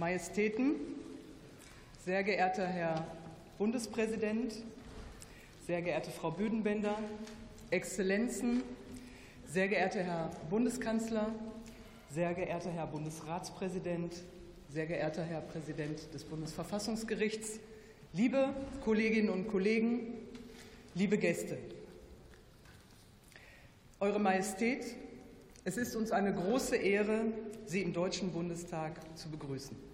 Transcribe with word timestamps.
Majestäten, 0.00 0.76
sehr 2.06 2.24
geehrter 2.24 2.66
Herr 2.66 3.06
Bundespräsident, 3.58 4.54
sehr 5.66 5.82
geehrte 5.82 6.10
Frau 6.10 6.30
Büdenbender, 6.30 6.98
Exzellenzen, 7.70 8.62
sehr 9.46 9.68
geehrter 9.68 10.02
Herr 10.02 10.30
Bundeskanzler, 10.48 11.34
sehr 12.08 12.32
geehrter 12.32 12.70
Herr 12.70 12.86
Bundesratspräsident, 12.86 14.14
sehr 14.70 14.86
geehrter 14.86 15.22
Herr 15.22 15.42
Präsident 15.42 16.14
des 16.14 16.24
Bundesverfassungsgerichts, 16.24 17.60
liebe 18.14 18.54
Kolleginnen 18.82 19.28
und 19.28 19.48
Kollegen, 19.48 20.14
liebe 20.94 21.18
Gäste. 21.18 21.58
Eure 24.00 24.18
Majestät, 24.18 24.82
es 25.64 25.76
ist 25.76 25.94
uns 25.94 26.10
eine 26.10 26.32
große 26.32 26.76
Ehre, 26.76 27.26
Sie 27.66 27.82
im 27.82 27.92
Deutschen 27.92 28.32
Bundestag 28.32 28.98
zu 29.16 29.28
begrüßen. 29.28 29.89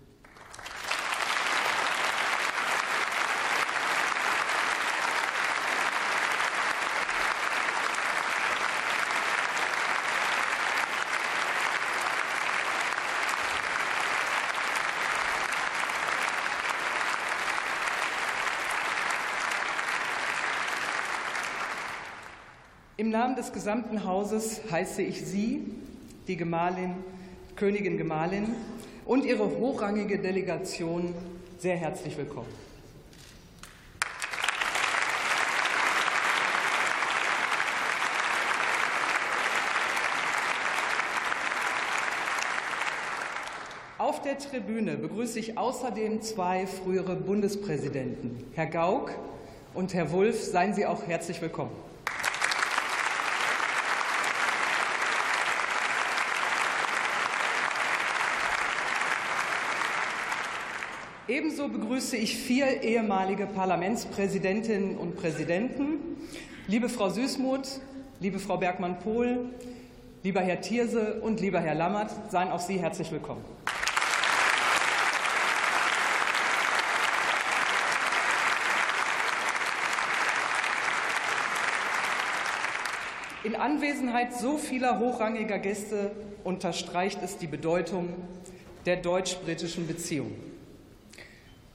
Im 23.06 23.12
Namen 23.12 23.36
des 23.36 23.52
gesamten 23.52 24.02
Hauses 24.02 24.62
heiße 24.68 25.00
ich 25.00 25.24
Sie, 25.24 25.62
die 26.26 26.36
Gemahlin, 26.36 26.96
Königin 27.54 27.98
Gemahlin 27.98 28.48
und 29.04 29.24
Ihre 29.24 29.48
hochrangige 29.48 30.18
Delegation 30.18 31.14
sehr 31.56 31.76
herzlich 31.76 32.18
willkommen. 32.18 32.48
Auf 43.98 44.20
der 44.22 44.36
Tribüne 44.36 44.96
begrüße 44.96 45.38
ich 45.38 45.56
außerdem 45.56 46.22
zwei 46.22 46.66
frühere 46.66 47.14
Bundespräsidenten, 47.14 48.42
Herr 48.56 48.66
Gauck 48.66 49.12
und 49.74 49.94
Herr 49.94 50.10
Wulff. 50.10 50.42
Seien 50.42 50.74
Sie 50.74 50.86
auch 50.86 51.06
herzlich 51.06 51.40
willkommen. 51.40 51.70
Ebenso 61.28 61.66
begrüße 61.66 62.16
ich 62.16 62.36
vier 62.36 62.82
ehemalige 62.82 63.46
Parlamentspräsidentinnen 63.46 64.96
und 64.96 65.16
Präsidenten. 65.16 65.98
Liebe 66.68 66.88
Frau 66.88 67.10
Süßmuth, 67.10 67.80
liebe 68.20 68.38
Frau 68.38 68.58
Bergmann-Pohl, 68.58 69.46
lieber 70.22 70.40
Herr 70.40 70.60
Thierse 70.60 71.20
und 71.22 71.40
lieber 71.40 71.58
Herr 71.58 71.74
Lammert, 71.74 72.12
seien 72.30 72.52
auch 72.52 72.60
Sie 72.60 72.78
herzlich 72.78 73.10
willkommen. 73.10 73.44
In 83.42 83.56
Anwesenheit 83.56 84.32
so 84.32 84.58
vieler 84.58 85.00
hochrangiger 85.00 85.58
Gäste 85.58 86.12
unterstreicht 86.44 87.18
es 87.24 87.36
die 87.36 87.48
Bedeutung 87.48 88.10
der 88.86 88.98
deutsch-britischen 88.98 89.88
Beziehungen. 89.88 90.55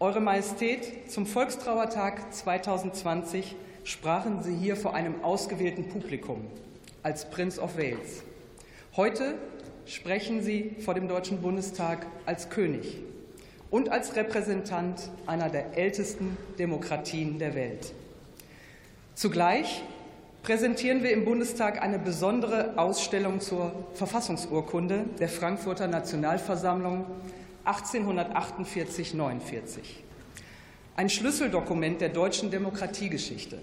Eure 0.01 0.19
Majestät, 0.19 1.12
zum 1.12 1.28
Volkstrauertag 1.28 2.34
2020 2.34 3.56
sprachen 3.84 4.41
Sie 4.41 4.56
hier 4.56 4.75
vor 4.75 4.95
einem 4.95 5.23
ausgewählten 5.23 5.89
Publikum 5.89 6.47
als 7.03 7.29
Prince 7.29 7.62
of 7.62 7.78
Wales. 7.78 8.23
Heute 8.95 9.35
sprechen 9.85 10.41
Sie 10.41 10.75
vor 10.84 10.95
dem 10.95 11.07
Deutschen 11.07 11.40
Bundestag 11.44 12.07
als 12.25 12.50
König 12.50 12.97
und 13.69 13.90
als 13.90 14.16
Repräsentant 14.16 15.11
einer 15.28 15.50
der 15.50 15.78
ältesten 15.78 16.35
Demokratien 16.57 17.38
der 17.38 17.53
Welt. 17.53 17.94
Zugleich 19.13 19.84
präsentieren 20.41 21.03
wir 21.03 21.11
im 21.11 21.25
Bundestag 21.25 21.79
eine 21.79 22.00
besondere 22.00 22.75
Ausstellung 22.75 23.40
zur 23.40 23.72
Verfassungsurkunde 23.94 25.06
der 25.19 25.29
Frankfurter 25.29 25.88
Nationalversammlung 25.88 27.06
1848-49. 27.66 29.79
Ein 30.95 31.09
Schlüsseldokument 31.09 32.01
der 32.01 32.09
deutschen 32.09 32.51
Demokratiegeschichte. 32.51 33.59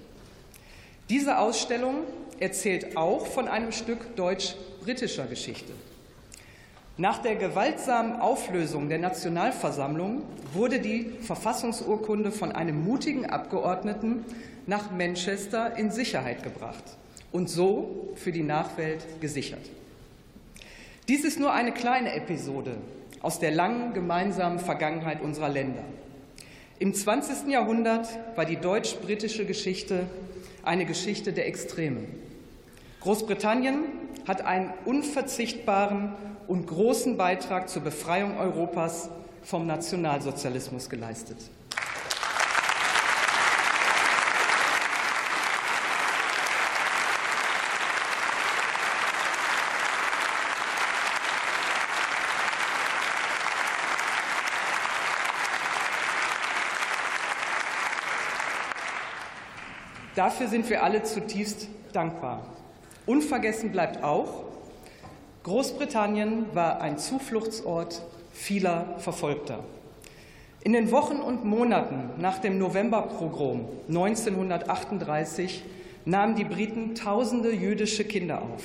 Diese 1.09 1.39
Ausstellung 1.39 2.05
erzählt 2.41 2.97
auch 2.97 3.27
von 3.27 3.49
einem 3.49 3.73
Stück 3.73 4.17
deutsch-britischer 4.17 5.27
Geschichte. 5.27 5.73
Nach 6.97 7.19
der 7.19 7.37
gewaltsamen 7.37 8.21
Auflösung 8.21 8.89
der 8.89 8.99
Nationalversammlung 8.99 10.23
wurde 10.53 10.81
die 10.81 11.13
Verfassungsurkunde 11.23 12.33
von 12.33 12.51
einem 12.51 12.85
mutigen 12.85 13.27
Abgeordneten 13.27 14.25
nach 14.67 14.91
Manchester 14.91 15.77
in 15.77 15.91
Sicherheit 15.91 16.43
gebracht 16.43 16.85
und 17.31 17.49
so 17.49 18.13
für 18.17 18.33
die 18.33 18.43
Nachwelt 18.43 19.21
gesichert. 19.21 19.61
Dies 21.07 21.25
ist 21.25 21.39
nur 21.39 21.53
eine 21.53 21.73
kleine 21.73 22.15
Episode 22.15 22.77
aus 23.21 23.39
der 23.39 23.51
langen 23.51 23.95
gemeinsamen 23.95 24.59
Vergangenheit 24.59 25.21
unserer 25.21 25.49
Länder. 25.49 25.85
Im 26.79 26.95
20. 26.95 27.49
Jahrhundert 27.49 28.09
war 28.37 28.45
die 28.45 28.57
deutsch-britische 28.57 29.45
Geschichte 29.45 30.07
eine 30.63 30.85
Geschichte 30.85 31.33
der 31.33 31.47
Extreme. 31.49 32.05
Großbritannien 33.01 33.85
hat 34.27 34.43
einen 34.43 34.73
unverzichtbaren 34.85 36.15
und 36.47 36.67
großen 36.67 37.17
Beitrag 37.17 37.69
zur 37.69 37.83
Befreiung 37.83 38.39
Europas 38.39 39.09
vom 39.43 39.67
Nationalsozialismus 39.67 40.89
geleistet. 40.89 41.39
Dafür 60.19 60.49
sind 60.49 60.69
wir 60.69 60.83
alle 60.83 61.05
zutiefst 61.05 61.69
dankbar. 61.93 62.43
Unvergessen 63.07 63.71
bleibt 63.71 64.03
auch, 64.03 64.43
Großbritannien 65.45 66.47
war 66.55 66.81
ein 66.81 66.99
Zufluchtsort 66.99 68.03
vieler 68.33 68.97
Verfolgter. 68.99 69.63
In 70.65 70.73
den 70.73 70.91
Wochen 70.91 71.19
und 71.19 71.45
Monaten 71.45 72.21
nach 72.21 72.41
dem 72.41 72.59
Novemberpogrom 72.59 73.69
1938 73.87 75.63
nahmen 76.05 76.35
die 76.35 76.43
Briten 76.43 76.97
tausende 76.97 77.53
jüdische 77.55 78.05
Kinder 78.05 78.43
auf. 78.43 78.65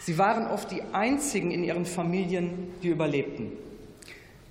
Sie 0.00 0.18
waren 0.18 0.46
oft 0.46 0.70
die 0.70 0.82
einzigen 0.92 1.52
in 1.52 1.64
ihren 1.64 1.86
Familien, 1.86 2.70
die 2.82 2.88
überlebten. 2.88 3.50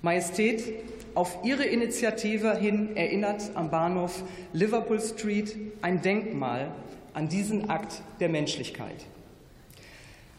Majestät, 0.02 0.64
auf 1.14 1.38
ihre 1.44 1.64
Initiative 1.64 2.56
hin 2.56 2.96
erinnert 2.96 3.50
am 3.54 3.70
Bahnhof 3.70 4.22
Liverpool 4.52 5.00
Street 5.00 5.56
ein 5.82 6.00
Denkmal 6.00 6.70
an 7.14 7.28
diesen 7.28 7.68
Akt 7.68 8.02
der 8.20 8.28
Menschlichkeit. 8.28 9.04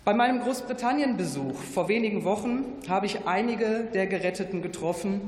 Bei 0.05 0.13
meinem 0.13 0.41
Großbritannien-Besuch 0.41 1.55
vor 1.55 1.87
wenigen 1.87 2.23
Wochen 2.25 2.65
habe 2.89 3.05
ich 3.05 3.25
einige 3.25 3.85
der 3.93 4.07
Geretteten 4.07 4.61
getroffen 4.61 5.21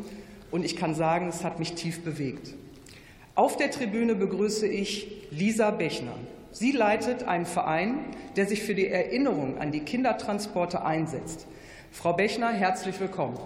und 0.51 0.65
ich 0.65 0.75
kann 0.75 0.95
sagen, 0.95 1.27
es 1.29 1.43
hat 1.43 1.59
mich 1.59 1.73
tief 1.75 2.03
bewegt. 2.03 2.53
Auf 3.35 3.55
der 3.57 3.71
Tribüne 3.71 4.15
begrüße 4.15 4.67
ich 4.67 5.27
Lisa 5.31 5.71
Bechner. 5.71 6.15
Sie 6.51 6.71
leitet 6.71 7.23
einen 7.23 7.45
Verein, 7.45 7.99
der 8.35 8.47
sich 8.47 8.63
für 8.63 8.75
die 8.75 8.87
Erinnerung 8.87 9.59
an 9.59 9.71
die 9.71 9.81
Kindertransporte 9.81 10.83
einsetzt. 10.83 11.47
Frau 11.91 12.13
Bechner, 12.13 12.51
herzlich 12.51 12.99
willkommen. 12.99 13.37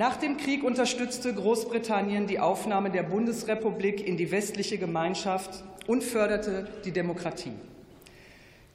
Nach 0.00 0.16
dem 0.16 0.38
Krieg 0.38 0.64
unterstützte 0.64 1.34
Großbritannien 1.34 2.26
die 2.26 2.40
Aufnahme 2.40 2.88
der 2.88 3.02
Bundesrepublik 3.02 4.08
in 4.08 4.16
die 4.16 4.30
westliche 4.30 4.78
Gemeinschaft 4.78 5.62
und 5.86 6.02
förderte 6.02 6.66
die 6.86 6.90
Demokratie. 6.90 7.52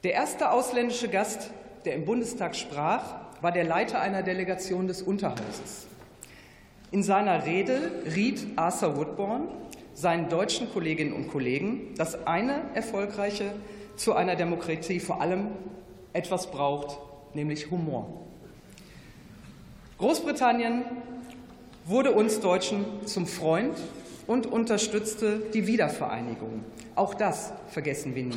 Der 0.04 0.12
erste 0.12 0.52
ausländische 0.52 1.08
Gast, 1.08 1.50
der 1.84 1.96
im 1.96 2.04
Bundestag 2.04 2.54
sprach, 2.54 3.16
war 3.40 3.50
der 3.50 3.64
Leiter 3.64 4.00
einer 4.00 4.22
Delegation 4.22 4.86
des 4.86 5.02
Unterhauses. 5.02 5.88
In 6.92 7.02
seiner 7.02 7.44
Rede 7.44 7.90
riet 8.14 8.46
Arthur 8.54 8.96
Woodburn 8.96 9.48
seinen 9.94 10.28
deutschen 10.28 10.70
Kolleginnen 10.70 11.12
und 11.12 11.26
Kollegen, 11.26 11.92
dass 11.96 12.24
eine 12.24 12.60
erfolgreiche 12.74 13.52
zu 13.96 14.14
einer 14.14 14.36
Demokratie 14.36 15.00
vor 15.00 15.20
allem 15.20 15.48
etwas 16.12 16.52
braucht, 16.52 17.00
nämlich 17.34 17.68
Humor. 17.72 18.22
Großbritannien 19.98 20.84
wurde 21.86 22.10
uns 22.10 22.40
Deutschen 22.40 22.84
zum 23.06 23.28
Freund 23.28 23.78
und 24.26 24.46
unterstützte 24.46 25.38
die 25.54 25.68
Wiedervereinigung. 25.68 26.64
Auch 26.96 27.14
das 27.14 27.52
vergessen 27.68 28.16
wir 28.16 28.24
nie. 28.24 28.34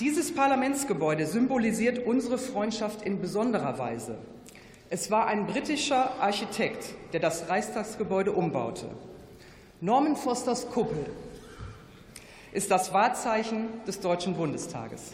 Dieses 0.00 0.34
Parlamentsgebäude 0.34 1.26
symbolisiert 1.26 2.04
unsere 2.04 2.38
Freundschaft 2.38 3.02
in 3.02 3.20
besonderer 3.20 3.78
Weise. 3.78 4.18
Es 4.88 5.12
war 5.12 5.28
ein 5.28 5.46
britischer 5.46 6.20
Architekt, 6.20 6.94
der 7.12 7.20
das 7.20 7.48
Reichstagsgebäude 7.48 8.32
umbaute. 8.32 8.86
Norman 9.80 10.16
Fosters 10.16 10.68
Kuppel 10.68 11.06
ist 12.52 12.70
das 12.70 12.92
Wahrzeichen 12.92 13.68
des 13.86 14.00
Deutschen 14.00 14.34
Bundestages. 14.34 15.12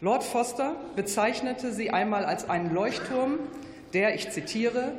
Lord 0.00 0.24
Foster 0.24 0.76
bezeichnete 0.94 1.72
sie 1.72 1.90
einmal 1.90 2.24
als 2.24 2.48
einen 2.48 2.72
Leuchtturm, 2.72 3.38
der, 3.92 4.14
ich 4.14 4.30
zitiere, 4.30 4.92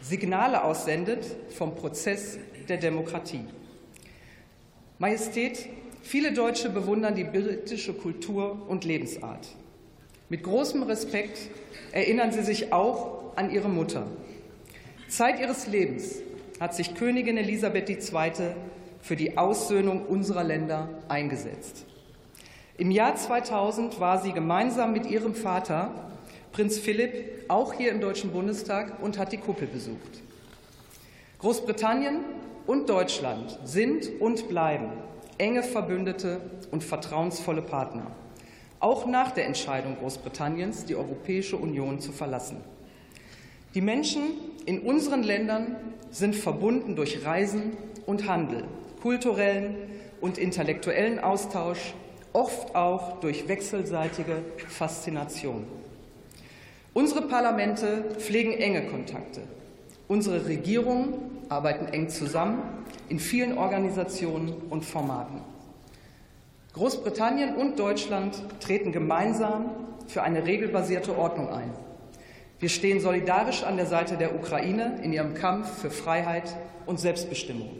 Signale 0.00 0.64
aussendet 0.64 1.24
vom 1.56 1.74
Prozess 1.74 2.38
der 2.68 2.76
Demokratie. 2.76 3.44
Majestät, 4.98 5.68
Viele 6.02 6.32
Deutsche 6.32 6.68
bewundern 6.68 7.14
die 7.14 7.24
britische 7.24 7.94
Kultur 7.94 8.66
und 8.68 8.84
Lebensart. 8.84 9.46
Mit 10.28 10.42
großem 10.42 10.82
Respekt 10.82 11.38
erinnern 11.92 12.32
sie 12.32 12.42
sich 12.42 12.72
auch 12.72 13.36
an 13.36 13.50
ihre 13.52 13.68
Mutter. 13.68 14.06
Zeit 15.08 15.38
ihres 15.38 15.68
Lebens 15.68 16.16
hat 16.62 16.76
sich 16.76 16.94
Königin 16.94 17.36
Elisabeth 17.38 17.90
II. 17.90 18.32
für 19.00 19.16
die 19.16 19.36
Aussöhnung 19.36 20.06
unserer 20.06 20.44
Länder 20.44 20.88
eingesetzt. 21.08 21.84
Im 22.78 22.92
Jahr 22.92 23.16
2000 23.16 23.98
war 23.98 24.22
sie 24.22 24.30
gemeinsam 24.30 24.92
mit 24.92 25.06
ihrem 25.06 25.34
Vater, 25.34 25.90
Prinz 26.52 26.78
Philipp, 26.78 27.46
auch 27.48 27.72
hier 27.72 27.90
im 27.90 28.00
Deutschen 28.00 28.30
Bundestag 28.30 29.02
und 29.02 29.18
hat 29.18 29.32
die 29.32 29.38
Kuppel 29.38 29.66
besucht. 29.66 30.22
Großbritannien 31.40 32.18
und 32.68 32.88
Deutschland 32.88 33.58
sind 33.64 34.08
und 34.20 34.48
bleiben 34.48 34.92
enge 35.38 35.64
Verbündete 35.64 36.42
und 36.70 36.84
vertrauensvolle 36.84 37.62
Partner, 37.62 38.06
auch 38.78 39.06
nach 39.06 39.32
der 39.32 39.46
Entscheidung 39.46 39.96
Großbritanniens, 39.98 40.84
die 40.84 40.94
Europäische 40.94 41.56
Union 41.56 41.98
zu 41.98 42.12
verlassen. 42.12 42.58
Die 43.74 43.80
Menschen 43.80 44.51
in 44.66 44.80
unseren 44.80 45.22
Ländern 45.22 45.76
sind 46.10 46.36
verbunden 46.36 46.96
durch 46.96 47.24
Reisen 47.24 47.76
und 48.06 48.28
Handel, 48.28 48.64
kulturellen 49.00 49.76
und 50.20 50.38
intellektuellen 50.38 51.18
Austausch, 51.18 51.94
oft 52.32 52.74
auch 52.74 53.20
durch 53.20 53.48
wechselseitige 53.48 54.42
Faszination. 54.68 55.66
Unsere 56.94 57.22
Parlamente 57.22 58.04
pflegen 58.18 58.52
enge 58.52 58.86
Kontakte. 58.86 59.42
Unsere 60.08 60.46
Regierungen 60.46 61.14
arbeiten 61.48 61.86
eng 61.86 62.08
zusammen 62.08 62.62
in 63.08 63.18
vielen 63.18 63.56
Organisationen 63.56 64.52
und 64.70 64.84
Formaten. 64.84 65.40
Großbritannien 66.74 67.56
und 67.56 67.78
Deutschland 67.78 68.42
treten 68.60 68.92
gemeinsam 68.92 69.70
für 70.06 70.22
eine 70.22 70.46
regelbasierte 70.46 71.16
Ordnung 71.16 71.50
ein. 71.50 71.70
Wir 72.62 72.68
stehen 72.68 73.00
solidarisch 73.00 73.64
an 73.64 73.76
der 73.76 73.86
Seite 73.86 74.16
der 74.16 74.36
Ukraine 74.36 75.00
in 75.02 75.12
ihrem 75.12 75.34
Kampf 75.34 75.80
für 75.80 75.90
Freiheit 75.90 76.44
und 76.86 77.00
Selbstbestimmung. 77.00 77.70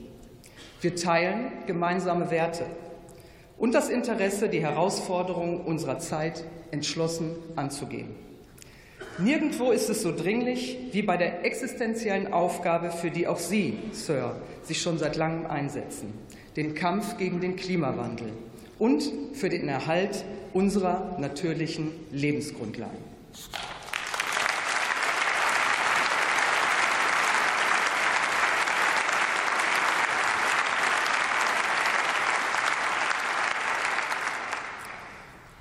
Wir 0.80 0.96
teilen 0.96 1.52
gemeinsame 1.68 2.32
Werte 2.32 2.66
und 3.58 3.76
das 3.76 3.88
Interesse, 3.88 4.48
die 4.48 4.60
Herausforderungen 4.60 5.60
unserer 5.60 6.00
Zeit 6.00 6.42
entschlossen 6.72 7.30
anzugehen. 7.54 8.08
Nirgendwo 9.18 9.70
ist 9.70 9.88
es 9.88 10.02
so 10.02 10.10
dringlich 10.10 10.76
wie 10.90 11.02
bei 11.02 11.16
der 11.16 11.44
existenziellen 11.44 12.32
Aufgabe, 12.32 12.90
für 12.90 13.12
die 13.12 13.28
auch 13.28 13.38
Sie, 13.38 13.78
Sir, 13.92 14.34
sich 14.64 14.82
schon 14.82 14.98
seit 14.98 15.14
langem 15.14 15.46
einsetzen, 15.46 16.12
den 16.56 16.74
Kampf 16.74 17.18
gegen 17.18 17.40
den 17.40 17.54
Klimawandel 17.54 18.32
und 18.80 19.04
für 19.34 19.48
den 19.48 19.68
Erhalt 19.68 20.24
unserer 20.52 21.18
natürlichen 21.20 21.92
Lebensgrundlagen. 22.10 23.12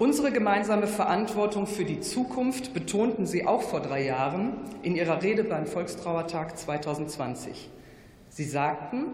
Unsere 0.01 0.31
gemeinsame 0.31 0.88
Verantwortung 0.88 1.67
für 1.67 1.86
die 1.86 2.00
Zukunft 2.00 2.74
betonten 2.74 3.27
Sie 3.27 3.46
auch 3.46 3.62
vor 3.62 3.81
drei 3.81 4.03
Jahren 4.03 4.53
in 4.81 4.96
Ihrer 4.96 5.22
Rede 5.22 5.43
beim 5.43 5.67
Volkstrauertag 5.67 6.58
2020. 6.58 7.70
Sie 8.27 8.43
sagten, 8.43 9.05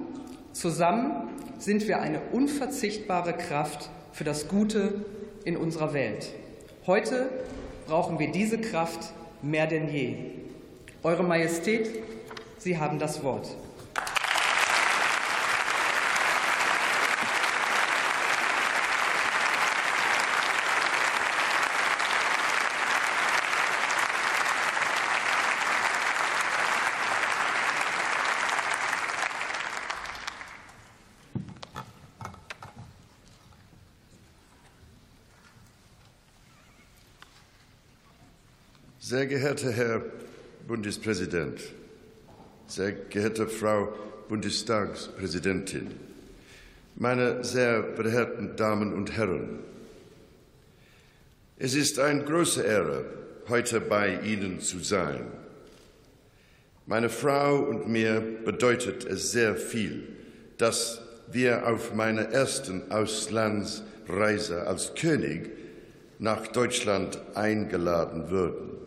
zusammen 0.53 1.27
sind 1.57 1.89
wir 1.89 1.99
eine 1.99 2.21
unverzichtbare 2.31 3.33
Kraft 3.33 3.89
für 4.13 4.23
das 4.23 4.47
Gute 4.47 5.03
in 5.43 5.57
unserer 5.57 5.91
Welt. 5.91 6.31
Heute 6.85 7.31
brauchen 7.85 8.17
wir 8.17 8.31
diese 8.31 8.57
Kraft 8.57 9.11
mehr 9.41 9.67
denn 9.67 9.89
je. 9.89 10.15
Eure 11.03 11.23
Majestät, 11.23 12.01
Sie 12.59 12.77
haben 12.77 12.97
das 12.97 13.25
Wort. 13.25 13.57
Sehr 38.99 39.27
geehrter 39.27 39.71
Herr 39.71 40.01
Bundespräsident, 40.67 41.61
sehr 42.65 42.93
geehrte 42.93 43.47
Frau 43.47 43.93
Bundestagspräsidentin, 44.27 45.91
meine 46.95 47.43
sehr 47.43 47.93
verehrten 47.95 48.55
Damen 48.55 48.93
und 48.93 49.15
Herren, 49.15 49.59
es 51.59 51.75
ist 51.75 51.99
eine 51.99 52.23
große 52.23 52.63
Ehre, 52.63 53.05
heute 53.47 53.81
bei 53.81 54.19
Ihnen 54.21 54.61
zu 54.61 54.79
sein. 54.79 55.27
Meine 56.87 57.09
Frau 57.09 57.59
und 57.59 57.87
mir 57.87 58.19
bedeutet 58.45 59.05
es 59.05 59.31
sehr 59.31 59.55
viel, 59.55 60.07
dass 60.57 61.03
wir 61.31 61.67
auf 61.67 61.93
meiner 61.93 62.31
ersten 62.31 62.91
Auslandsreise 62.91 64.65
als 64.65 64.95
König 64.95 65.51
nach 66.17 66.47
Deutschland 66.47 67.19
eingeladen 67.35 68.31
wurden 68.31 68.86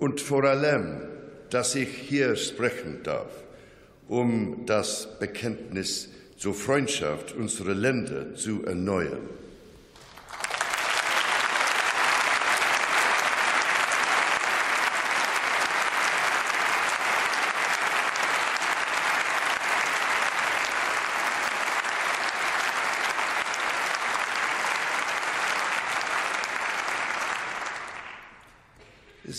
und 0.00 0.20
vor 0.20 0.44
allem, 0.44 1.02
dass 1.50 1.74
ich 1.76 1.88
hier 1.88 2.34
sprechen 2.34 3.02
darf, 3.04 3.30
um 4.08 4.64
das 4.66 5.18
Bekenntnis 5.20 6.08
zur 6.36 6.54
Freundschaft 6.54 7.34
unserer 7.34 7.74
Länder 7.74 8.34
zu 8.34 8.64
erneuern. 8.64 9.39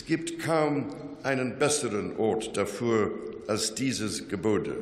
Es 0.01 0.08
gibt 0.08 0.39
kaum 0.39 0.88
einen 1.22 1.60
besseren 1.60 2.17
Ort 2.17 2.58
dafür 2.58 3.12
als 3.46 3.75
dieses 3.75 4.27
Gebäude, 4.27 4.75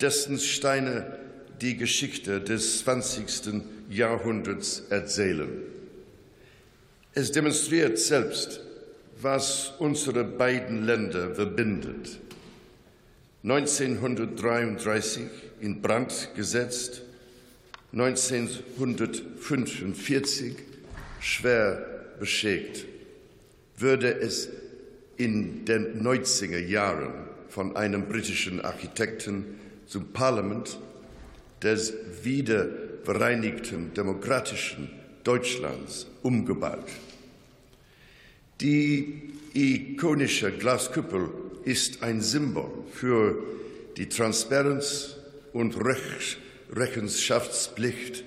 dessen 0.00 0.36
Steine 0.36 1.16
die 1.60 1.76
Geschichte 1.76 2.40
des 2.40 2.80
20. 2.80 3.62
Jahrhunderts 3.88 4.82
erzählen. 4.90 5.48
Es 7.14 7.30
demonstriert 7.30 8.00
selbst, 8.00 8.58
was 9.20 9.74
unsere 9.78 10.24
beiden 10.24 10.86
Länder 10.86 11.36
verbindet. 11.36 12.18
1933 13.44 15.22
in 15.60 15.80
Brand 15.80 16.30
gesetzt, 16.34 17.02
1945 17.92 20.56
schwer 21.20 21.86
beschädigt. 22.18 22.91
Würde 23.82 24.14
es 24.20 24.48
in 25.16 25.64
den 25.64 26.04
90er 26.04 26.60
Jahren 26.60 27.12
von 27.48 27.74
einem 27.74 28.06
britischen 28.06 28.60
Architekten 28.60 29.56
zum 29.88 30.12
Parlament 30.12 30.78
des 31.60 31.92
wiedervereinigten 32.22 33.92
demokratischen 33.92 34.88
Deutschlands 35.24 36.06
umgebaut. 36.22 36.86
Die 38.60 39.32
ikonische 39.52 40.52
Glaskuppel 40.52 41.30
ist 41.64 42.04
ein 42.04 42.20
Symbol 42.20 42.70
für 42.92 43.36
die 43.96 44.08
Transparenz 44.08 45.16
und 45.52 45.76
Rechenschaftspflicht 46.72 48.22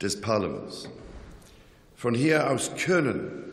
des 0.00 0.20
Parlaments. 0.20 0.88
Von 1.96 2.14
hier 2.14 2.48
aus 2.48 2.70
können 2.76 3.51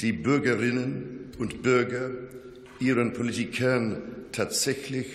die 0.00 0.12
Bürgerinnen 0.12 1.32
und 1.38 1.62
Bürger 1.62 2.10
ihren 2.78 3.12
Politikern 3.12 4.02
tatsächlich 4.32 5.06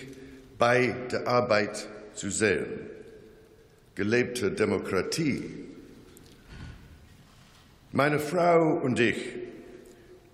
bei 0.58 0.94
der 1.10 1.28
Arbeit 1.28 1.88
zu 2.14 2.30
sehen. 2.30 2.66
Gelebte 3.94 4.50
Demokratie. 4.50 5.44
Meine 7.92 8.18
Frau 8.18 8.72
und 8.74 8.98
ich 8.98 9.16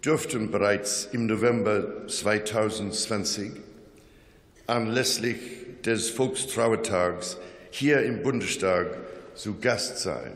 durften 0.00 0.50
bereits 0.50 1.08
im 1.12 1.26
November 1.26 2.06
2020 2.06 3.52
anlässlich 4.66 5.38
des 5.84 6.08
Volkstrauertags 6.10 7.36
hier 7.70 8.02
im 8.02 8.22
Bundestag 8.22 8.86
zu 9.34 9.58
Gast 9.58 9.98
sein. 9.98 10.32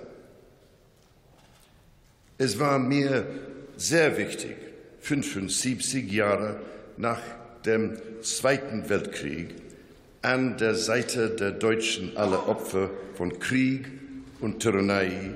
Es 2.38 2.58
war 2.58 2.78
mir 2.78 3.26
sehr 3.82 4.16
wichtig, 4.16 4.54
75 5.00 6.10
Jahre 6.12 6.60
nach 6.96 7.20
dem 7.66 7.96
Zweiten 8.22 8.88
Weltkrieg 8.88 9.48
an 10.22 10.56
der 10.56 10.76
Seite 10.76 11.30
der 11.30 11.50
Deutschen 11.50 12.16
aller 12.16 12.48
Opfer 12.48 12.90
von 13.16 13.40
Krieg 13.40 13.88
und 14.40 14.60
Tyrannei 14.60 15.32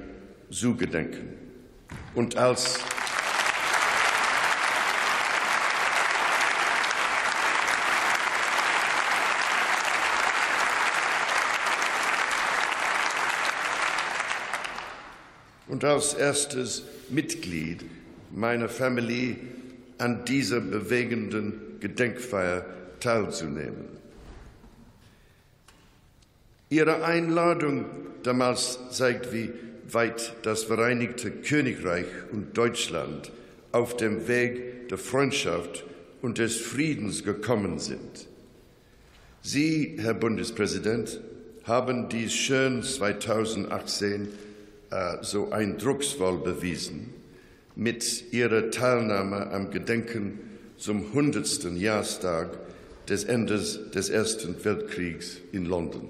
zu 0.49 0.77
gedenken. 0.77 1.33
Und 2.15 2.37
als 2.37 2.79
und 15.67 15.85
als 15.85 16.15
erstes 16.15 16.85
Mitglied 17.11 17.85
meiner 18.33 18.69
Familie 18.69 19.37
an 19.99 20.25
dieser 20.25 20.61
bewegenden 20.61 21.79
Gedenkfeier 21.81 22.65
teilzunehmen. 23.01 23.97
Ihre 26.69 27.05
Einladung 27.05 27.85
damals 28.23 28.79
zeigt, 28.91 29.33
wie 29.33 29.53
weit 29.91 30.35
das 30.43 30.65
Vereinigte 30.65 31.31
Königreich 31.31 32.07
und 32.33 32.59
Deutschland 32.59 33.31
auf 33.73 33.97
dem 33.97 34.27
Weg 34.27 34.89
der 34.89 34.99
Freundschaft 34.99 35.85
und 36.23 36.39
des 36.39 36.57
Friedens 36.57 37.23
gekommen 37.23 37.79
sind. 37.79 38.27
Sie, 39.43 39.97
Herr 40.01 40.15
Bundespräsident, 40.15 41.21
haben 41.65 42.09
dies 42.09 42.33
schön 42.33 42.83
2018 42.83 44.29
äh, 44.91 45.17
so 45.23 45.51
eindrucksvoll 45.51 46.39
bewiesen 46.39 47.15
mit 47.77 48.33
ihrer 48.33 48.71
Teilnahme 48.71 49.51
am 49.51 49.71
Gedenken 49.71 50.41
zum 50.79 51.07
100. 51.07 51.65
Jahrestag 51.77 52.59
des 53.09 53.25
Endes 53.25 53.91
des 53.93 54.09
Ersten 54.09 54.65
Weltkriegs 54.65 55.39
in 55.53 55.67
London. 55.67 56.09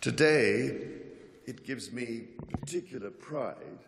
Today 0.00 0.74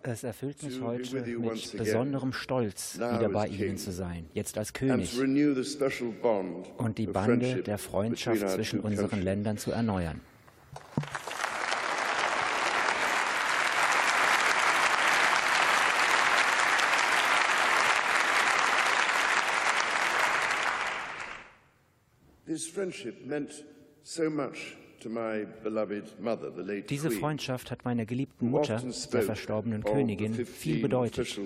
es 0.02 0.22
erfüllt 0.22 0.62
mich 0.62 0.80
heute 0.80 1.20
mit 1.22 1.76
besonderem 1.76 2.32
Stolz, 2.32 2.94
wieder 2.96 3.28
bei 3.30 3.48
Ihnen 3.48 3.76
zu 3.76 3.90
sein, 3.90 4.26
jetzt 4.32 4.56
als 4.58 4.72
König 4.72 5.18
und 6.76 6.98
die 6.98 7.06
Bande 7.06 7.62
der 7.64 7.78
Freundschaft 7.78 8.48
zwischen 8.50 8.78
unseren 8.78 9.22
Ländern 9.22 9.58
zu 9.58 9.72
erneuern. 9.72 10.20
Diese 26.88 27.10
Freundschaft 27.10 27.70
hat 27.70 27.84
meiner 27.84 28.04
geliebten 28.04 28.50
Mutter, 28.50 28.82
der 29.12 29.22
verstorbenen 29.22 29.84
Königin, 29.84 30.34
viel 30.34 30.82
bedeutet. 30.82 31.38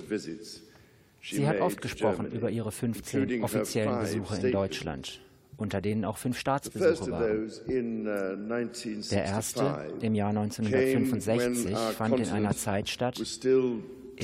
Sie 1.23 1.47
hat 1.47 1.61
oft 1.61 1.81
gesprochen 1.81 2.26
über 2.33 2.50
ihre 2.50 2.73
15 2.73 3.42
offiziellen 3.45 4.00
Besuche 4.00 4.47
in 4.47 4.52
Deutschland, 4.52 5.21
unter 5.57 5.81
denen 5.81 6.04
auch 6.04 6.16
fünf 6.16 6.38
Staatsbesuche 6.38 7.11
waren. 7.11 7.50
Uh, 7.69 9.11
der 9.11 9.25
erste 9.25 9.92
im 10.00 10.14
Jahr 10.14 10.31
1965 10.31 11.76
fand 11.76 12.19
in 12.19 12.28
einer 12.28 12.57
Zeit 12.57 12.88
statt, 12.88 13.19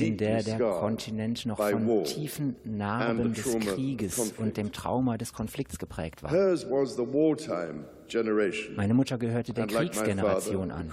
in 0.01 0.17
der 0.17 0.43
der 0.43 0.57
Kontinent 0.59 1.45
noch 1.45 1.57
von 1.57 2.03
tiefen 2.03 2.55
Narben 2.63 3.33
des 3.33 3.59
Krieges 3.59 4.33
und 4.37 4.57
dem 4.57 4.71
Trauma 4.71 5.17
des 5.17 5.33
Konflikts 5.33 5.77
geprägt 5.79 6.23
war. 6.23 6.31
Meine 8.75 8.93
Mutter 8.93 9.17
gehörte 9.17 9.53
der 9.53 9.67
Kriegsgeneration 9.67 10.71
an. 10.71 10.89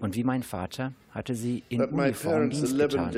Und 0.00 0.14
wie 0.16 0.24
mein 0.24 0.42
Vater 0.42 0.92
hatte 1.10 1.34
sie 1.34 1.62
in 1.68 1.80
Uniform 1.82 2.50
Dienst 2.50 2.78
getan 2.78 3.12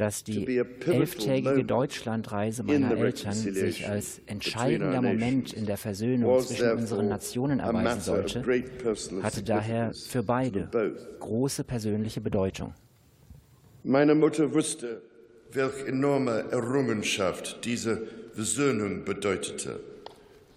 dass 0.00 0.24
die 0.24 0.56
elftägige 0.86 1.62
Deutschlandreise 1.62 2.62
meiner 2.62 2.96
Eltern 2.96 3.34
sich 3.34 3.86
als 3.86 4.22
entscheidender 4.24 5.02
Moment 5.02 5.52
in 5.52 5.66
der 5.66 5.76
Versöhnung 5.76 6.40
zwischen 6.40 6.72
unseren 6.72 7.08
Nationen 7.08 7.60
erweisen 7.60 8.00
sollte, 8.00 8.42
hatte 9.22 9.42
daher 9.42 9.92
für 9.92 10.22
beide 10.22 10.70
große 11.18 11.64
persönliche 11.64 12.22
Bedeutung. 12.22 12.72
Meine 13.82 14.14
Mutter 14.14 14.54
wusste, 14.54 15.02
welche 15.52 15.88
enorme 15.88 16.46
Errungenschaft 16.50 17.62
diese 17.66 18.06
Versöhnung 18.32 19.04
bedeutete. 19.04 19.80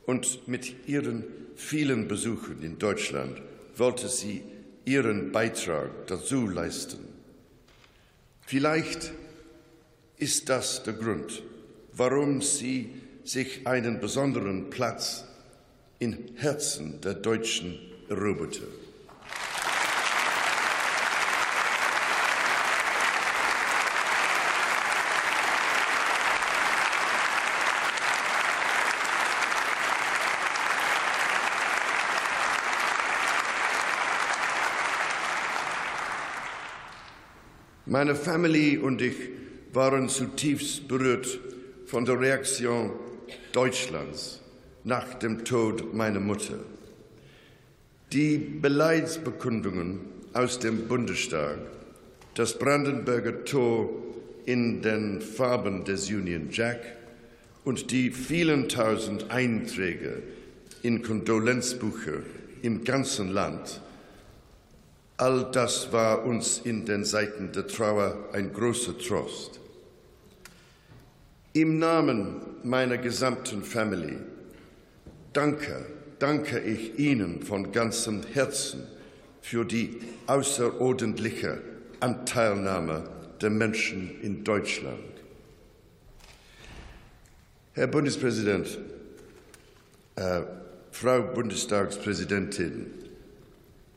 Und 0.05 0.47
mit 0.47 0.87
ihren 0.87 1.25
vielen 1.55 2.07
Besuchen 2.07 2.61
in 2.61 2.79
Deutschland 2.79 3.41
wollte 3.75 4.07
sie 4.07 4.41
ihren 4.85 5.33
Beitrag 5.33 5.89
dazu 6.07 6.47
leisten. 6.47 6.99
Vielleicht 8.45 9.13
ist 10.23 10.47
das 10.47 10.81
der 10.83 10.93
Grund, 10.93 11.43
warum 11.91 12.41
sie 12.41 12.91
sich 13.25 13.67
einen 13.67 13.99
besonderen 13.99 14.69
Platz 14.69 15.25
im 15.99 16.17
Herzen 16.35 17.01
der 17.01 17.15
Deutschen 17.15 17.77
eroberte. 18.07 18.61
Meine 37.85 38.15
Familie 38.15 38.79
und 38.79 39.01
ich 39.01 39.42
waren 39.73 40.07
zutiefst 40.07 40.87
berührt 40.87 41.39
von 41.87 42.05
der 42.05 42.19
Reaktion 42.19 42.91
Deutschlands 43.51 44.39
nach 44.83 45.15
dem 45.15 45.43
Tod 45.43 45.93
meiner 45.93 46.19
Mutter. 46.19 46.59
Die 48.11 48.37
Beleidsbekundungen 48.37 50.01
aus 50.33 50.59
dem 50.59 50.87
Bundestag, 50.87 51.57
das 52.35 52.57
Brandenburger 52.59 53.45
Tor 53.45 53.89
in 54.45 54.81
den 54.81 55.21
Farben 55.21 55.83
des 55.83 56.09
Union 56.09 56.49
Jack 56.51 56.81
und 57.63 57.89
die 57.89 58.11
vielen 58.11 58.69
tausend 58.69 59.31
Einträge 59.31 60.21
in 60.83 61.01
Kondolenzbücher 61.01 62.21
im 62.61 62.83
ganzen 62.83 63.29
Land, 63.29 63.81
all 65.17 65.49
das 65.51 65.91
war 65.91 66.25
uns 66.25 66.61
in 66.63 66.85
den 66.85 67.05
Seiten 67.05 67.51
der 67.51 67.67
Trauer 67.67 68.29
ein 68.33 68.53
großer 68.53 68.97
Trost. 68.97 69.62
Im 71.55 71.77
Namen 71.77 72.41
meiner 72.63 72.97
gesamten 72.97 73.63
Family 73.63 74.17
danke, 75.33 75.85
danke 76.17 76.59
ich 76.59 76.97
Ihnen 76.97 77.43
von 77.43 77.71
ganzem 77.71 78.23
Herzen 78.33 78.87
für 79.39 79.63
die 79.63 79.99
außerordentliche 80.25 81.61
Anteilnahme 81.99 83.03
der 83.39 83.51
Menschen 83.51 84.19
in 84.23 84.43
Deutschland. 84.43 84.97
Herr 87.73 87.85
Bundespräsident, 87.85 88.79
äh, 90.15 90.41
Frau 90.89 91.21
Bundestagspräsidentin, 91.21 92.87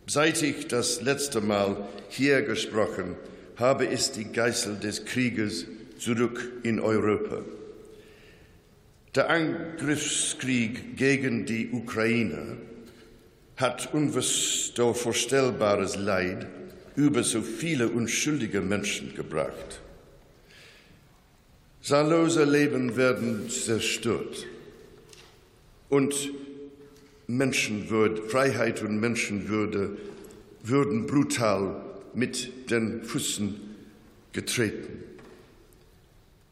seit 0.06 0.42
ich 0.42 0.68
das 0.68 1.00
letzte 1.00 1.40
Mal 1.40 1.88
hier 2.10 2.42
gesprochen 2.42 3.16
habe, 3.56 3.86
ist 3.86 4.16
die 4.16 4.30
Geißel 4.30 4.76
des 4.76 5.06
Krieges 5.06 5.64
zurück 5.98 6.52
in 6.62 6.80
Europa. 6.80 7.42
Der 9.14 9.30
Angriffskrieg 9.30 10.96
gegen 10.96 11.46
die 11.46 11.70
Ukraine 11.72 12.58
hat 13.56 13.94
unvorstellbares 13.94 15.96
Leid 15.96 16.46
über 16.96 17.22
so 17.22 17.40
viele 17.40 17.88
unschuldige 17.88 18.60
Menschen 18.60 19.14
gebracht. 19.14 19.80
Zahllose 21.80 22.44
Leben 22.44 22.96
werden 22.96 23.48
zerstört 23.48 24.44
und 25.88 26.30
Menschenwürde, 27.28 28.22
Freiheit 28.22 28.82
und 28.82 29.00
Menschenwürde 29.00 29.96
würden 30.62 31.06
brutal 31.06 31.82
mit 32.12 32.70
den 32.70 33.04
Füßen 33.04 33.54
getreten. 34.32 35.05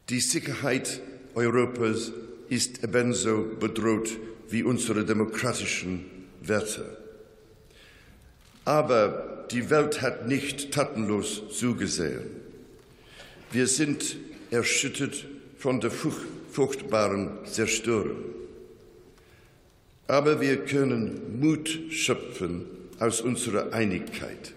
Die 0.09 0.19
Sicherheit 0.19 1.01
Europas 1.33 2.11
ist 2.47 2.83
ebenso 2.83 3.43
bedroht 3.59 4.09
wie 4.49 4.61
unsere 4.61 5.03
demokratischen 5.03 6.05
Werte. 6.41 6.97
Aber 8.65 9.47
die 9.49 9.69
Welt 9.71 10.01
hat 10.01 10.27
nicht 10.27 10.71
tatenlos 10.71 11.41
zugesehen. 11.51 12.23
Wir 13.51 13.65
sind 13.65 14.17
erschüttert 14.51 15.25
von 15.57 15.79
der 15.79 15.91
furchtbaren 15.91 17.29
Zerstörung. 17.45 18.17
Aber 20.07 20.39
wir 20.39 20.57
können 20.65 21.39
Mut 21.39 21.79
schöpfen 21.89 22.65
aus 22.99 23.21
unserer 23.21 23.73
Einigkeit 23.73 24.53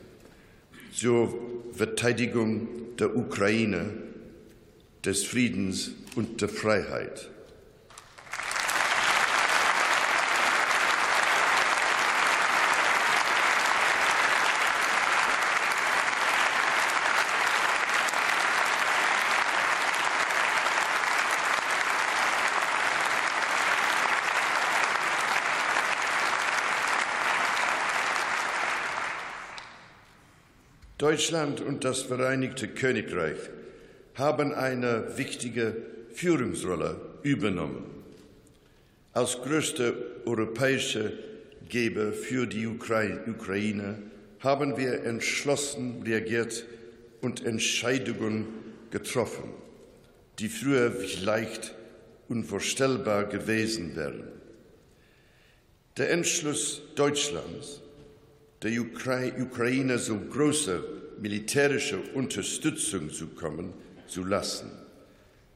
zur 0.93 1.35
Verteidigung 1.73 2.69
der 2.99 3.17
Ukraine, 3.17 4.08
des 5.05 5.25
Friedens 5.25 5.93
und 6.17 6.41
der 6.41 6.49
Freiheit. 6.49 7.31
Deutschland 30.99 31.61
und 31.61 31.85
das 31.85 32.03
Vereinigte 32.03 32.67
Königreich 32.67 33.39
haben 34.19 34.53
eine 34.53 35.17
wichtige 35.17 35.77
Führungsrolle 36.13 37.01
übernommen. 37.23 37.85
Als 39.13 39.41
größte 39.41 40.23
europäische 40.27 41.13
Geber 41.69 42.13
für 42.13 42.47
die 42.47 42.67
Ukraine 42.67 44.03
haben 44.41 44.77
wir 44.77 45.05
entschlossen 45.05 46.03
reagiert 46.05 46.67
und 47.21 47.45
Entscheidungen 47.45 48.47
getroffen, 48.91 49.51
die 50.39 50.49
früher 50.49 50.91
vielleicht 50.91 51.75
unvorstellbar 52.29 53.25
gewesen 53.25 53.97
wären. 53.97 54.25
Der 55.97 56.11
Entschluss 56.11 56.83
Deutschlands, 56.95 57.81
der 58.63 58.81
Ukraine 58.81 59.99
so 59.99 60.17
große 60.19 60.85
militärische 61.21 61.99
Unterstützung 62.15 63.11
zu 63.11 63.29
kommen 63.29 63.75
zu 64.09 64.25
lassen, 64.25 64.71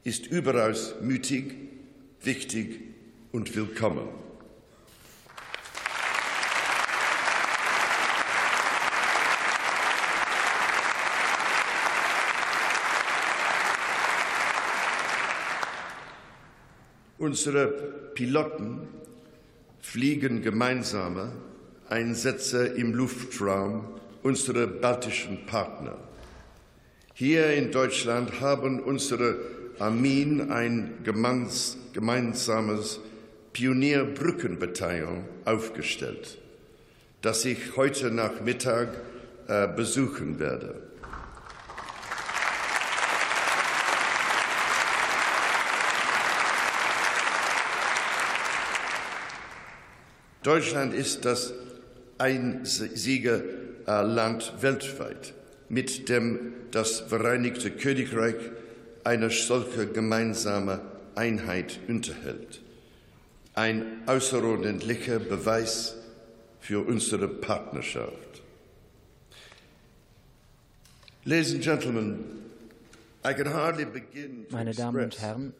ist 0.03 0.27
überaus 0.27 0.95
mütig, 1.01 1.55
wichtig 2.21 2.79
und 3.31 3.55
willkommen. 3.55 4.07
Unsere 17.17 17.67
Piloten 18.13 18.87
fliegen 19.79 20.41
gemeinsame 20.41 21.31
Einsätze 21.89 22.67
im 22.67 22.93
Luftraum 22.93 23.85
unserer 24.23 24.67
baltischen 24.67 25.45
Partner. 25.45 25.97
Hier 27.15 27.53
in 27.53 27.71
Deutschland 27.71 28.41
haben 28.41 28.79
unsere 28.79 29.35
Armeen 29.77 30.51
ein 30.51 30.95
gemeinsames 31.03 32.99
Pionierbrückenbataillon 33.53 35.23
aufgestellt, 35.45 36.39
das 37.21 37.45
ich 37.45 37.77
heute 37.77 38.09
Nachmittag 38.09 38.89
äh, 39.47 39.67
besuchen 39.67 40.39
werde. 40.39 40.81
Deutschland 50.41 50.95
ist 50.95 51.25
das 51.25 51.53
einzige 52.17 53.43
äh, 53.85 54.01
Land 54.01 54.51
weltweit, 54.61 55.35
mit 55.73 56.07
dem 56.07 56.53
das 56.69 56.99
Vereinigte 56.99 57.71
Königreich 57.71 58.35
eine 59.03 59.31
solche 59.31 59.87
gemeinsame 59.87 60.81
Einheit 61.15 61.79
unterhält. 61.87 62.61
Ein 63.55 64.03
außerordentlicher 64.05 65.19
Beweis 65.19 65.95
für 66.59 66.85
unsere 66.85 67.27
Partnerschaft. 67.27 68.13
Ladies 71.25 71.53
and 71.53 71.63
Gentlemen, 71.63 72.42
meine 74.49 74.73
Damen 74.73 75.03
und 75.03 75.21
Herren, 75.21 75.53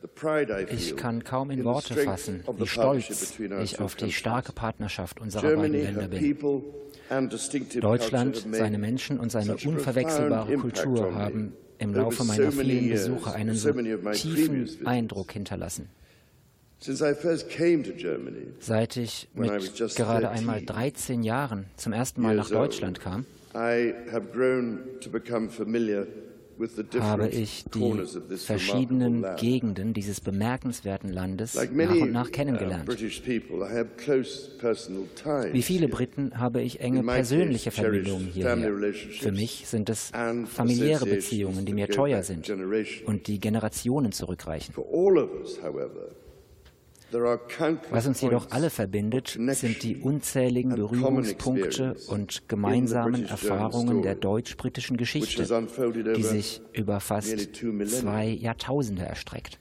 ich 0.69 0.97
kann 0.97 1.23
kaum 1.23 1.49
in 1.49 1.63
Worte 1.63 1.95
fassen, 1.95 2.43
wie 2.58 2.67
stolz 2.67 3.39
ich 3.62 3.80
auf 3.80 3.95
die 3.95 4.12
starke 4.12 4.52
Partnerschaft 4.52 5.21
unserer 5.21 5.56
beiden 5.56 5.71
Länder 5.73 6.08
bin. 6.10 6.38
Deutschland, 7.80 8.45
seine 8.52 8.78
Menschen 8.78 9.19
und 9.19 9.32
seine 9.32 9.56
unverwechselbare 9.56 10.58
Kultur 10.58 11.15
haben 11.15 11.54
im 11.78 11.93
Laufe 11.93 12.23
meiner 12.23 12.52
vielen 12.52 12.89
Besuche 12.89 13.34
einen 13.34 13.56
so 13.56 13.71
tiefen 14.13 14.69
Eindruck 14.86 15.32
hinterlassen. 15.32 15.89
Seit 18.60 18.97
ich 18.97 19.30
mit 19.34 19.95
gerade 19.95 20.30
einmal 20.30 20.62
13 20.62 21.23
Jahren 21.23 21.65
zum 21.78 21.93
ersten 21.93 22.21
Mal 22.21 22.36
nach 22.36 22.49
Deutschland 22.49 22.99
kam, 22.99 23.26
habe 27.00 27.28
ich 27.30 27.66
die 27.74 28.38
verschiedenen 28.38 29.26
Gegenden 29.38 29.94
dieses 29.94 30.22
bemerkenswerten 30.22 31.10
Landes 31.10 31.56
nach 31.56 31.96
und 31.96 32.12
nach 32.12 32.28
uh, 32.28 32.32
kennengelernt. 32.32 32.88
Wie 35.52 35.62
viele 35.62 35.88
Briten 35.88 36.39
habe 36.39 36.62
ich 36.62 36.80
enge 36.80 37.04
persönliche 37.04 37.72
Verbindungen 37.72 38.28
hierher. 38.28 38.94
Für 39.20 39.32
mich 39.32 39.68
sind 39.68 39.89
es 39.89 40.12
familiäre 40.46 41.06
Beziehungen, 41.06 41.66
die 41.66 41.74
mir 41.74 41.88
teuer 41.88 42.24
sind 42.24 42.50
und 43.06 43.28
die 43.28 43.39
Generationen 43.39 44.12
zurückreichen. 44.12 44.74
Was 47.91 48.08
uns 48.08 48.21
jedoch 48.21 48.52
alle 48.52 48.69
verbindet, 48.69 49.38
sind 49.52 49.84
die 49.84 49.97
unzähligen 49.97 50.76
Berührungspunkte 50.76 51.95
und 52.08 52.47
gemeinsamen 52.47 53.26
Erfahrungen 53.26 54.02
der 54.02 54.15
deutsch-britischen 54.15 54.97
Geschichte, 54.97 55.45
die 56.15 56.23
sich 56.23 56.62
über 56.73 56.99
fast 56.99 57.56
zwei 57.56 58.28
Jahrtausende 58.28 59.04
erstreckt. 59.04 59.60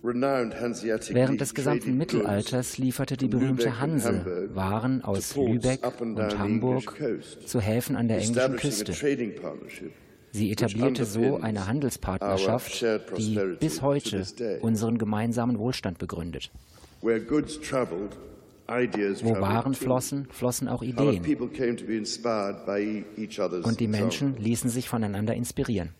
Während 0.00 1.40
des 1.40 1.54
gesamten 1.54 1.96
Mittelalters 1.96 2.78
lieferte 2.78 3.16
die 3.16 3.28
berühmte 3.28 3.80
Hanse 3.80 4.48
Waren 4.54 5.02
aus 5.02 5.36
Lübeck 5.36 5.80
und 6.00 6.38
Hamburg 6.38 6.96
zu 7.46 7.60
Häfen 7.60 7.96
an 7.96 8.08
der 8.08 8.18
englischen 8.18 8.56
Küste. 8.56 8.92
Sie 10.38 10.52
etablierte 10.52 11.04
so 11.04 11.40
eine 11.40 11.66
Handelspartnerschaft, 11.66 12.86
die 13.16 13.40
bis 13.58 13.82
heute 13.82 14.24
unseren 14.60 14.96
gemeinsamen 14.96 15.58
Wohlstand 15.58 15.98
begründet. 15.98 16.52
Wo 17.00 17.08
Waren 19.40 19.74
flossen, 19.74 20.28
flossen 20.30 20.68
auch 20.68 20.82
Ideen. 20.82 21.24
Und 23.64 23.80
die 23.80 23.88
Menschen 23.88 24.36
ließen 24.36 24.70
sich 24.70 24.88
voneinander 24.88 25.34
inspirieren. 25.34 25.90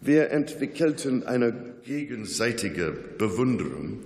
Wir 0.00 0.30
entwickelten 0.30 1.26
eine 1.26 1.52
gegenseitige 1.84 2.96
Bewunderung 3.18 3.98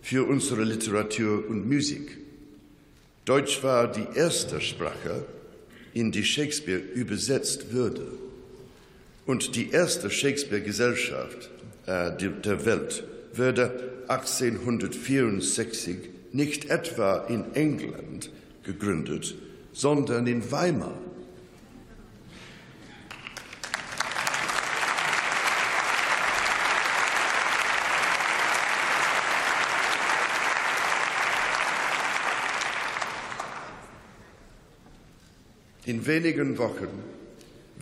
für 0.00 0.28
unsere 0.28 0.62
Literatur 0.62 1.48
und 1.48 1.68
Musik. 1.68 2.18
Deutsch 3.24 3.64
war 3.64 3.90
die 3.90 4.06
erste 4.14 4.60
Sprache, 4.60 5.24
in 5.92 6.12
die 6.12 6.24
Shakespeare 6.24 6.78
übersetzt 6.78 7.72
würde. 7.72 8.06
Und 9.26 9.56
die 9.56 9.70
erste 9.70 10.08
Shakespeare-Gesellschaft 10.08 11.50
äh, 11.86 12.12
der 12.16 12.64
Welt 12.64 13.02
wurde 13.34 13.92
1864 14.06 15.96
nicht 16.32 16.70
etwa 16.70 17.26
in 17.28 17.52
England 17.54 18.30
gegründet, 18.62 19.34
sondern 19.72 20.28
in 20.28 20.50
Weimar. 20.52 20.94
In 35.84 36.06
wenigen 36.06 36.58
Wochen 36.58 36.88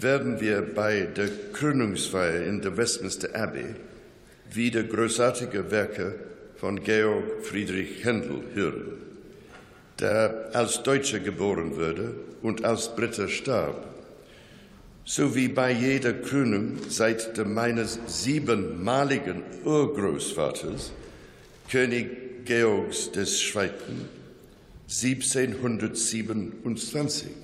werden 0.04 0.40
wir 0.40 0.62
bei 0.62 1.08
der 1.16 1.28
Krönungsfeier 1.54 2.44
in 2.44 2.60
der 2.60 2.76
Westminster 2.76 3.34
Abbey 3.34 3.74
wieder 4.52 4.84
großartige 4.84 5.70
Werke 5.70 6.16
von 6.56 6.82
Georg 6.84 7.42
Friedrich 7.42 8.04
Händel 8.04 8.42
hören, 8.54 8.98
der 9.98 10.50
als 10.52 10.82
Deutscher 10.82 11.20
geboren 11.20 11.76
wurde 11.76 12.16
und 12.42 12.62
als 12.64 12.94
Brite 12.94 13.30
starb. 13.30 13.82
So 15.06 15.34
wie 15.34 15.48
bei 15.48 15.72
jeder 15.72 16.12
Krönung 16.12 16.76
seit 16.88 17.38
der 17.38 17.46
meines 17.46 17.98
siebenmaligen 18.06 19.42
Urgroßvaters, 19.64 20.92
König 21.70 22.44
Georgs 22.44 23.10
des 23.10 23.40
Zweiten, 23.40 24.06
1727. 24.86 27.43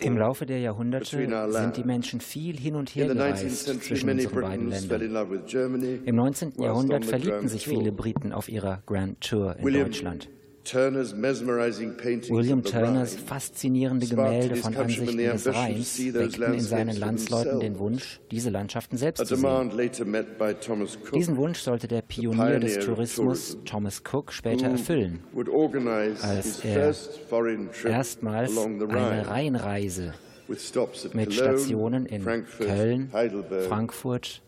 Im 0.00 0.16
Laufe 0.16 0.46
der 0.46 0.58
Jahrhunderte 0.58 1.50
sind 1.50 1.76
die 1.76 1.84
Menschen 1.84 2.20
viel 2.20 2.58
hin 2.58 2.76
und 2.76 2.88
her 2.90 3.08
gereist 3.08 3.66
zwischen 3.82 4.08
unseren 4.08 4.40
beiden 4.40 4.70
Ländern. 4.70 6.00
Im 6.06 6.16
19. 6.16 6.52
Jahrhundert 6.58 7.04
verliebten 7.04 7.48
sich 7.48 7.66
viele 7.66 7.92
Briten 7.92 8.32
auf 8.32 8.48
ihrer 8.48 8.82
Grand 8.86 9.20
Tour 9.20 9.56
in 9.58 9.72
Deutschland. 9.72 10.28
William 10.74 12.62
Turners 12.62 13.14
faszinierende 13.14 14.06
Gemälde 14.06 14.56
von 14.56 14.76
Ansichten 14.76 15.16
des 15.16 15.46
Rheins 15.46 15.98
weckten 16.14 16.54
in 16.54 16.60
seinen 16.60 16.96
Landsleuten 16.96 17.60
den 17.60 17.78
Wunsch, 17.78 18.20
diese 18.30 18.50
Landschaften 18.50 18.96
selbst 18.96 19.26
zu 19.26 19.36
sehen. 19.36 19.70
Diesen 21.14 21.36
Wunsch 21.36 21.60
sollte 21.60 21.88
der 21.88 22.02
Pionier 22.02 22.60
des 22.60 22.78
Tourismus 22.78 23.58
Thomas 23.64 24.02
Cook 24.10 24.32
später 24.32 24.68
erfüllen, 24.68 25.20
als 26.22 26.64
er 26.64 26.94
erstmals 27.84 28.56
eine 28.56 29.28
Rheinreise 29.28 30.14
mit 31.12 31.32
Stationen 31.32 32.06
in 32.06 32.24
Köln, 32.24 33.10
Frankfurt, 33.68 34.42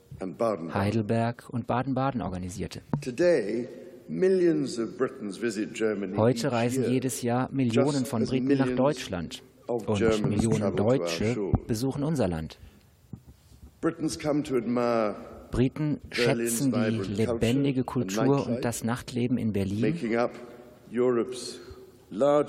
Heidelberg 0.74 1.48
und 1.50 1.66
Baden-Baden 1.66 2.22
organisierte. 2.22 2.82
Heute 6.16 6.52
reisen 6.52 6.84
jedes 6.90 7.22
Jahr 7.22 7.48
Millionen 7.50 8.04
von 8.04 8.24
Briten 8.26 8.58
nach 8.58 8.74
Deutschland 8.74 9.42
und 9.66 10.28
Millionen 10.28 10.76
Deutsche 10.76 11.50
besuchen 11.66 12.02
unser 12.02 12.28
Land. 12.28 12.58
Briten 15.50 16.00
schätzen 16.10 16.72
die 16.72 17.12
lebendige 17.14 17.84
Kultur 17.84 18.46
und 18.46 18.64
das 18.64 18.84
Nachtleben 18.84 19.38
in 19.38 19.52
Berlin 19.52 20.18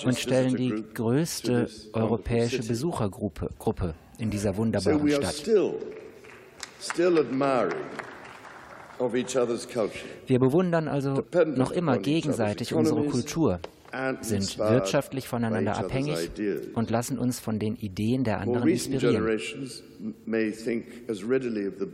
und 0.06 0.18
stellen 0.18 0.56
die 0.56 0.84
größte 0.94 1.70
europäische 1.94 2.64
Besuchergruppe 2.64 3.96
in 4.18 4.30
dieser 4.30 4.58
wunderbaren 4.58 5.10
Stadt. 5.10 5.50
Wir 10.28 10.40
bewundern 10.40 10.88
also 10.88 11.24
noch 11.46 11.72
immer 11.72 11.98
gegenseitig 11.98 12.74
unsere 12.74 13.04
Kultur, 13.06 13.60
sind 14.22 14.58
wirtschaftlich 14.58 15.28
voneinander 15.28 15.78
abhängig 15.78 16.32
und 16.74 16.90
lassen 16.90 17.20
uns 17.20 17.40
von 17.40 17.60
den 17.60 17.76
Ideen 17.76 18.24
der 18.24 18.40
anderen 18.40 18.68
inspirieren. 18.68 19.40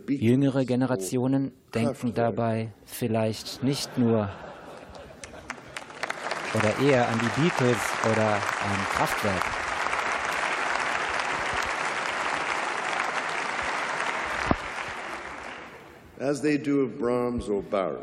Jüngere 0.08 0.66
Generationen 0.66 1.52
denken 1.74 2.14
dabei 2.14 2.72
vielleicht 2.86 3.64
nicht 3.64 3.98
nur 3.98 4.30
oder 6.56 6.90
eher 6.90 7.08
an 7.08 7.20
die 7.20 7.42
Beatles 7.42 7.78
oder 8.12 8.34
an 8.34 8.88
Kraftwerk. 8.92 9.69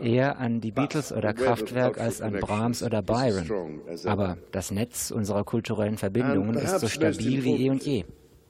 Eher 0.03 0.39
an 0.39 0.61
die 0.61 0.71
Beatles 0.71 1.13
oder 1.13 1.35
Kraftwerk 1.35 1.99
als 1.99 2.21
an 2.23 2.33
Brahms 2.41 2.83
oder 2.83 3.03
Byron. 3.03 3.81
Aber 4.05 4.39
das 4.53 4.71
Netz 4.71 5.11
unserer 5.11 5.45
kulturellen 5.45 5.99
Verbindungen 5.99 6.55
ist 6.57 6.81
so 6.81 6.89
stabil 6.89 7.45
wie 7.45 7.67
eh 7.67 7.71
und 7.71 7.83
je. 7.85 8.05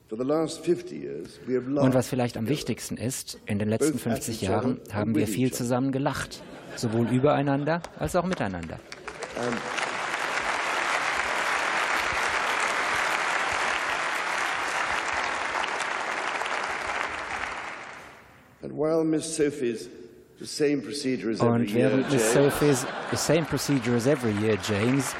Und 0.09 1.93
was 1.93 2.07
vielleicht 2.07 2.37
am 2.37 2.47
wichtigsten 2.47 2.95
ist, 2.95 3.39
in 3.45 3.59
den 3.59 3.67
letzten 3.67 3.99
50 3.99 4.41
Jahren 4.41 4.79
haben 4.93 5.15
wir 5.15 5.27
viel 5.27 5.51
zusammen 5.51 5.91
gelacht, 5.91 6.41
sowohl 6.75 7.09
übereinander 7.09 7.81
als 7.99 8.15
auch 8.15 8.25
miteinander. 8.25 8.79
Und 21.41 21.73
während 21.73 22.11
Miss 22.11 22.31
Sophie's 22.31 22.85
the 23.09 23.17
same 23.17 23.43
procedure 23.43 23.95
as 23.95 24.05
every 24.05 24.33
year, 24.33 24.55
James, 24.61 25.15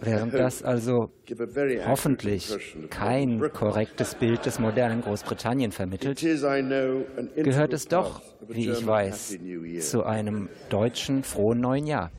Während 0.00 0.34
das 0.34 0.62
also 0.62 1.10
hoffentlich 1.86 2.56
kein 2.90 3.40
korrektes 3.52 4.14
Bild 4.14 4.46
des 4.46 4.60
modernen 4.60 5.00
Großbritannien 5.02 5.72
vermittelt, 5.72 6.20
gehört 6.20 7.72
es 7.72 7.88
doch, 7.88 8.22
wie 8.48 8.70
ich 8.70 8.86
weiß, 8.86 9.38
zu 9.80 10.04
einem 10.04 10.48
deutschen 10.68 11.24
frohen 11.24 11.60
neuen 11.60 11.86
Jahr. 11.86 12.12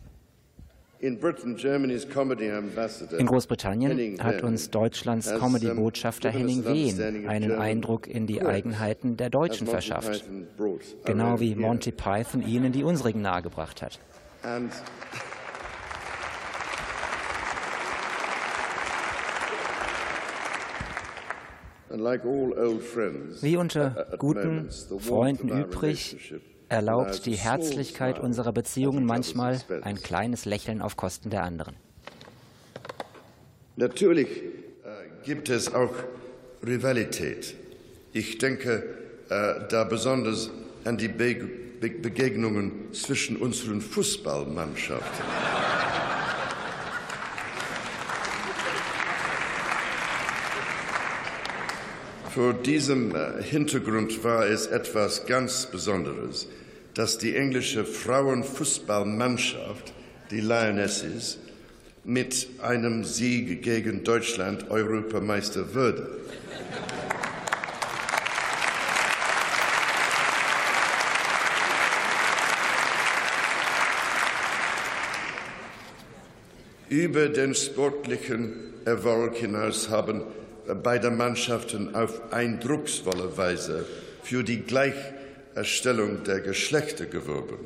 In 1.02 1.20
Großbritannien 3.26 4.24
hat 4.24 4.44
uns 4.44 4.70
Deutschlands 4.70 5.34
Comedy-Botschafter 5.34 6.30
Henning 6.30 6.64
Wehn 6.66 7.28
einen 7.28 7.54
Eindruck 7.54 8.08
in 8.08 8.28
die 8.28 8.44
Eigenheiten 8.44 9.18
der 9.18 9.32
Deutschen 9.32 9.66
verschafft, 9.66 10.24
genau 11.04 11.40
wie 11.40 11.56
Monty 11.56 11.92
Python 11.92 12.48
ihnen 12.48 12.72
die 12.72 12.84
unsrigen 12.84 13.22
nahegebracht 13.22 13.82
hat. 13.82 14.00
Wie 23.42 23.58
unter 23.58 24.08
guten 24.18 24.70
Freunden 25.00 25.50
übrig, 25.50 26.34
erlaubt 26.72 27.26
die 27.26 27.36
Herzlichkeit 27.36 28.18
unserer 28.18 28.54
Beziehungen 28.54 29.06
manchmal 29.06 29.60
ein 29.82 30.02
kleines 30.02 30.46
Lächeln 30.46 30.82
auf 30.82 30.96
Kosten 30.96 31.30
der 31.30 31.44
anderen. 31.44 31.76
Natürlich 33.76 34.30
äh, 34.30 35.26
gibt 35.26 35.50
es 35.50 35.74
auch 35.74 35.94
Rivalität. 36.66 37.56
Ich 38.14 38.38
denke 38.38 38.84
äh, 39.30 39.68
da 39.70 39.84
besonders 39.84 40.50
an 40.86 40.98
die 40.98 41.10
Be 41.10 41.36
Be 41.82 41.90
Begegnungen 41.90 42.94
zwischen 42.94 43.38
unseren 43.38 43.82
Fußballmannschaften. 43.82 45.26
Vor 52.30 52.54
diesem 52.54 53.14
äh, 53.14 53.44
Hintergrund 53.44 54.24
war 54.24 54.46
es 54.46 54.68
etwas 54.68 55.26
ganz 55.26 55.66
Besonderes, 55.66 56.48
dass 56.93 57.17
die 57.17 57.36
englische 57.36 57.86
Frauenfußballmannschaft, 57.86 59.93
die 60.30 60.41
Lionesses, 60.41 61.39
mit 62.04 62.47
einem 62.62 63.04
Sieg 63.04 63.62
gegen 63.62 64.04
Deutschland 64.04 64.71
Europameister 64.71 65.73
würde. 65.73 66.17
Über 76.89 77.30
den 77.30 77.56
sportlichen 77.56 78.73
Erfolg 78.84 79.38
hinaus 79.38 79.89
haben 79.89 80.23
beide 80.84 81.10
Mannschaften 81.10 81.95
auf 81.95 82.34
eindrucksvolle 82.34 83.38
Weise 83.38 83.86
für 84.23 84.43
die 84.43 84.62
Gleichstellung 85.54 86.24
der 86.24 86.40
Geschlechter 86.40 87.06
geworben. 87.06 87.60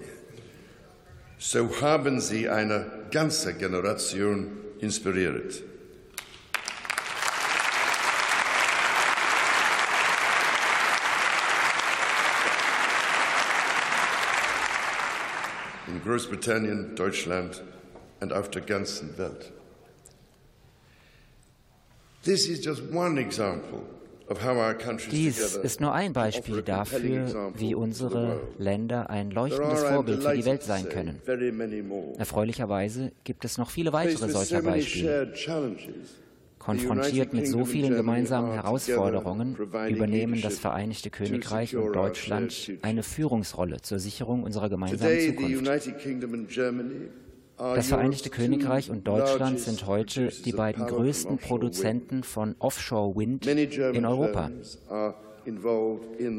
So 1.37 1.81
haben 1.81 2.19
sie 2.19 2.49
eine 2.49 3.05
ganze 3.11 3.53
Generation 3.53 4.57
inspiriert. 4.79 5.61
In 15.87 16.01
Großbritannien, 16.03 16.95
Deutschland 16.95 17.63
und 18.19 18.33
auf 18.33 18.49
der 18.49 18.63
ganzen 18.63 19.15
Welt. 19.17 19.51
This 22.23 22.47
is 22.47 22.65
just 22.65 22.81
one 22.91 23.19
example 23.19 23.83
dies 25.11 25.55
ist 25.55 25.81
nur 25.81 25.93
ein 25.93 26.13
Beispiel 26.13 26.61
dafür, 26.61 27.51
wie 27.55 27.75
unsere 27.75 28.39
Länder 28.57 29.09
ein 29.09 29.31
leuchtendes 29.31 29.83
Vorbild 29.83 30.23
für 30.23 30.35
die 30.35 30.45
Welt 30.45 30.63
sein 30.63 30.89
können. 30.89 31.21
Erfreulicherweise 32.17 33.11
gibt 33.23 33.45
es 33.45 33.57
noch 33.57 33.69
viele 33.69 33.93
weitere 33.93 34.29
solcher 34.29 34.61
Beispiele. 34.61 35.31
Konfrontiert 36.57 37.33
mit 37.33 37.47
so 37.47 37.63
vielen 37.63 37.93
gemeinsamen 37.95 38.53
Herausforderungen 38.53 39.55
übernehmen 39.55 40.41
das 40.41 40.57
Vereinigte 40.57 41.11
Königreich 41.11 41.75
und 41.75 41.93
Deutschland 41.93 42.71
eine 42.81 43.03
Führungsrolle 43.03 43.81
zur 43.81 43.99
Sicherung 43.99 44.41
unserer 44.43 44.69
gemeinsamen 44.69 45.19
Zukunft. 45.19 45.69
Das 47.57 47.87
Vereinigte 47.87 48.29
Königreich 48.29 48.89
und 48.89 49.07
Deutschland 49.07 49.59
sind 49.59 49.85
heute 49.85 50.29
die 50.43 50.51
beiden 50.51 50.85
größten 50.85 51.37
Produzenten 51.37 52.23
von 52.23 52.55
Offshore-Wind 52.59 53.47
in 53.47 54.05
Europa. 54.05 54.51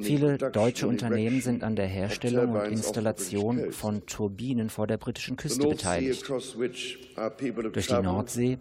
Viele 0.03 0.37
deutsche 0.37 0.89
Unternehmen 0.89 1.41
sind 1.41 1.63
an 1.63 1.77
der 1.77 1.87
Herstellung 1.87 2.53
und 2.53 2.67
Installation 2.67 3.73
von 3.73 4.05
Turbinen 4.05 4.69
vor 4.69 4.87
der 4.87 4.99
britischen 4.99 5.37
Küste 5.37 5.67
beteiligt. 5.67 6.29
Durch 6.29 7.87
die 7.87 8.03
Nordsee, 8.03 8.59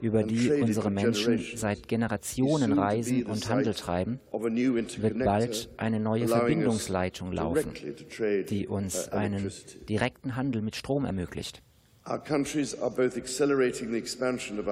über 0.00 0.22
die 0.22 0.52
unsere 0.52 0.90
Menschen 0.90 1.44
seit 1.56 1.88
Generationen 1.88 2.72
reisen 2.78 3.26
und 3.26 3.48
Handel 3.50 3.74
treiben, 3.74 4.20
wird 4.30 5.18
bald 5.18 5.68
eine 5.76 6.00
neue 6.00 6.28
Verbindungsleitung 6.28 7.32
laufen, 7.32 7.72
die 8.48 8.66
uns 8.68 9.08
einen 9.08 9.50
direkten 9.88 10.36
Handel 10.36 10.62
mit 10.62 10.76
Strom 10.76 11.04
ermöglicht. 11.04 11.62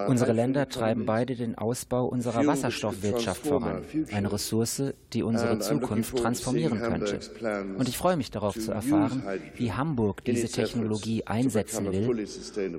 Unsere 0.08 0.32
Länder 0.32 0.68
treiben 0.68 1.06
beide 1.06 1.36
den 1.36 1.58
Ausbau 1.58 2.06
unserer 2.06 2.46
Wasserstoffwirtschaft 2.46 3.46
voran, 3.46 3.82
eine 4.12 4.32
Ressource, 4.32 4.94
die 5.12 5.22
unsere 5.22 5.58
Zukunft 5.58 6.16
transformieren 6.16 6.80
könnte. 6.80 7.20
Und 7.76 7.88
ich 7.88 7.98
freue 7.98 8.16
mich 8.16 8.30
darauf 8.30 8.58
zu 8.58 8.72
erfahren, 8.72 9.22
wie 9.56 9.72
Hamburg 9.72 10.24
diese 10.24 10.48
Technologie 10.48 11.26
einsetzen 11.26 11.92
will, 11.92 12.26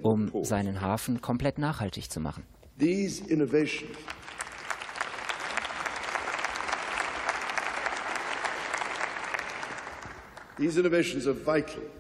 um 0.02 0.32
seinen 0.44 0.82
Hafen 0.82 1.22
komplett 1.22 1.58
nachhaltig 1.60 2.10
zu 2.10 2.20
machen. 2.20 2.44
These 2.80 3.24
innovations 3.28 3.92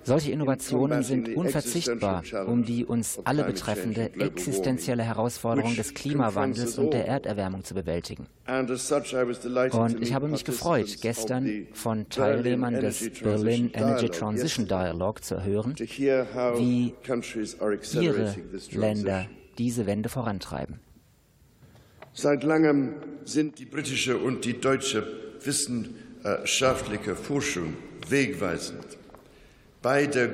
Solche 0.03 0.31
Innovationen 0.31 1.03
sind 1.03 1.35
unverzichtbar, 1.35 2.23
um 2.47 2.63
die 2.63 2.85
uns 2.85 3.19
alle 3.23 3.43
betreffende 3.43 4.11
existenzielle 4.19 5.03
Herausforderung 5.03 5.75
des 5.75 5.93
Klimawandels 5.93 6.77
und 6.77 6.91
der 6.91 7.07
Erderwärmung 7.07 7.63
zu 7.63 7.75
bewältigen. 7.75 8.27
Und 8.47 10.01
ich 10.01 10.13
habe 10.13 10.27
mich 10.27 10.43
gefreut, 10.43 10.97
gestern 11.01 11.67
von 11.73 12.09
Teilnehmern 12.09 12.79
des 12.79 13.11
Berlin 13.21 13.71
Energy 13.73 14.09
Transition 14.09 14.67
Dialogue 14.67 15.21
zu 15.21 15.43
hören, 15.43 15.75
wie 15.77 16.93
ihre 17.93 18.35
Länder 18.71 19.27
diese 19.57 19.85
Wende 19.85 20.09
vorantreiben. 20.09 20.79
Seit 22.13 22.43
langem 22.43 22.95
sind 23.25 23.59
die 23.59 23.65
britische 23.65 24.17
und 24.17 24.43
die 24.45 24.59
deutsche 24.59 25.05
wissenschaftliche 25.43 27.15
Forschung 27.15 27.75
wegweisend. 28.09 28.97
Bei 29.81 30.05
der 30.05 30.29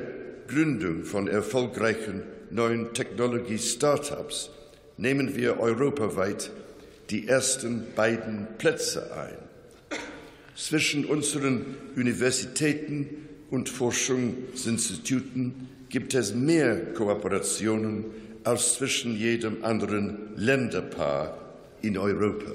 Gründung 0.48 1.04
von 1.04 1.28
erfolgreichen 1.28 2.24
neuen 2.50 2.94
Technologie-Startups 2.94 4.50
nehmen 4.98 5.36
wir 5.36 5.60
europaweit 5.60 6.52
die 7.10 7.28
ersten 7.28 7.86
beiden 7.96 8.48
Plätze 8.58 9.14
ein. 9.16 9.38
Zwischen 10.56 11.06
unseren 11.06 11.66
Universitäten 11.96 13.10
und 13.50 13.70
Forschungsinstituten 13.70 15.70
gibt 15.90 16.14
es 16.14 16.34
mehr 16.34 16.94
Kooperationen 16.94 18.06
als 18.44 18.76
zwischen 18.76 19.16
jedem 19.16 19.64
anderen 19.64 20.18
Länderpaar 20.36 21.38
in 21.82 21.98
Europa. 21.98 22.52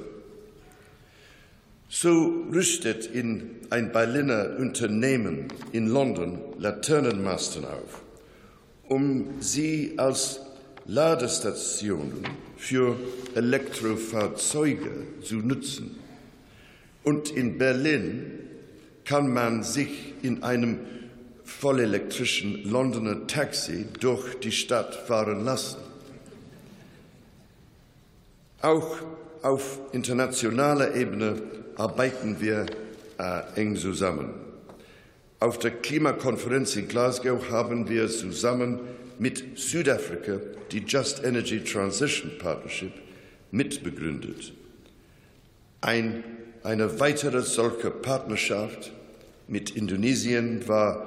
So 1.90 2.44
rüstet 2.52 3.06
in 3.06 3.56
ein 3.70 3.92
Berliner 3.92 4.56
Unternehmen 4.58 5.48
in 5.72 5.86
London 5.86 6.38
Laternenmasten 6.58 7.64
auf, 7.64 8.02
um 8.88 9.40
sie 9.40 9.94
als 9.96 10.40
Ladestationen 10.84 12.24
für 12.58 12.94
Elektrofahrzeuge 13.34 14.90
zu 15.22 15.36
nutzen. 15.36 15.96
Und 17.04 17.30
in 17.30 17.56
Berlin 17.56 18.32
kann 19.06 19.32
man 19.32 19.62
sich 19.62 20.12
in 20.22 20.42
einem 20.42 20.80
vollelektrischen 21.44 22.70
Londoner 22.70 23.26
Taxi 23.26 23.86
durch 23.98 24.38
die 24.40 24.52
Stadt 24.52 24.94
fahren 24.94 25.42
lassen. 25.42 25.78
Auch 28.60 28.98
auf 29.40 29.78
internationaler 29.92 30.94
Ebene 30.94 31.40
arbeiten 31.78 32.40
wir 32.40 32.66
äh, 33.18 33.60
eng 33.60 33.76
zusammen. 33.76 34.30
Auf 35.40 35.58
der 35.58 35.70
Klimakonferenz 35.70 36.74
in 36.76 36.88
Glasgow 36.88 37.50
haben 37.50 37.88
wir 37.88 38.08
zusammen 38.08 38.80
mit 39.18 39.58
Südafrika 39.58 40.40
die 40.72 40.80
Just 40.80 41.24
Energy 41.24 41.62
Transition 41.62 42.32
Partnership 42.38 42.92
mitbegründet. 43.52 44.52
Ein, 45.80 46.24
eine 46.64 46.98
weitere 46.98 47.42
solche 47.42 47.90
Partnerschaft 47.90 48.92
mit 49.46 49.70
Indonesien 49.70 50.66
war 50.66 51.06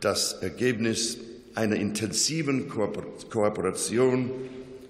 das 0.00 0.32
Ergebnis 0.34 1.18
einer 1.54 1.76
intensiven 1.76 2.68
Kooperation 2.68 4.30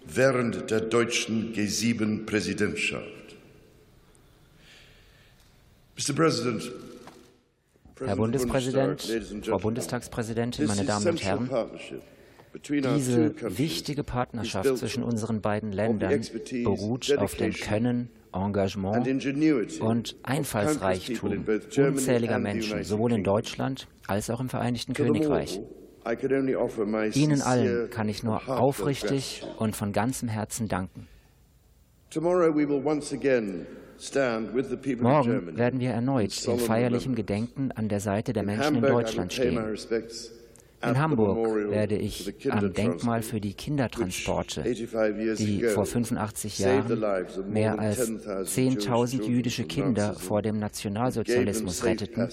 während 0.06 0.70
der 0.70 0.80
deutschen 0.80 1.52
G7-Präsidentschaft. 1.52 3.15
Herr 7.98 8.16
Bundespräsident, 8.16 9.00
Frau 9.42 9.56
Bundestagspräsidentin, 9.56 10.66
meine 10.66 10.84
Damen 10.84 11.08
und 11.08 11.24
Herren, 11.24 11.50
diese 12.62 13.34
wichtige 13.58 14.04
Partnerschaft 14.04 14.76
zwischen 14.76 15.02
unseren 15.02 15.40
beiden 15.40 15.72
Ländern 15.72 16.20
beruht 16.64 17.16
auf 17.16 17.34
dem 17.34 17.52
Können, 17.52 18.10
Engagement 18.32 19.08
und 19.80 20.16
Einfallsreichtum 20.22 21.44
unzähliger 21.78 22.38
Menschen, 22.38 22.82
sowohl 22.84 23.12
in 23.12 23.24
Deutschland 23.24 23.88
als 24.06 24.28
auch 24.30 24.40
im 24.40 24.48
Vereinigten 24.48 24.92
Königreich. 24.92 25.60
Ihnen 27.14 27.42
allen 27.42 27.90
kann 27.90 28.08
ich 28.08 28.22
nur 28.22 28.48
aufrichtig 28.48 29.42
und 29.58 29.74
von 29.74 29.92
ganzem 29.92 30.28
Herzen 30.28 30.68
danken. 30.68 31.08
Morgen 35.00 35.56
werden 35.56 35.80
wir 35.80 35.90
erneut 35.90 36.46
in 36.46 36.58
feierlichem 36.58 37.14
Gedenken 37.14 37.72
an 37.72 37.88
der 37.88 38.00
Seite 38.00 38.32
der 38.32 38.42
Menschen 38.42 38.76
in 38.76 38.82
Deutschland 38.82 39.32
stehen. 39.32 39.58
In 40.82 40.98
Hamburg 40.98 41.70
werde 41.70 41.96
ich 41.96 42.34
am 42.50 42.72
Denkmal 42.72 43.22
für 43.22 43.40
die 43.40 43.54
Kindertransporte, 43.54 44.62
die 44.62 45.62
vor 45.64 45.86
85 45.86 46.58
Jahren 46.58 47.00
mehr 47.50 47.78
als 47.78 48.08
10.000 48.08 49.24
jüdische 49.24 49.64
Kinder 49.64 50.14
vor 50.14 50.42
dem 50.42 50.58
Nationalsozialismus 50.58 51.84
retteten 51.84 52.28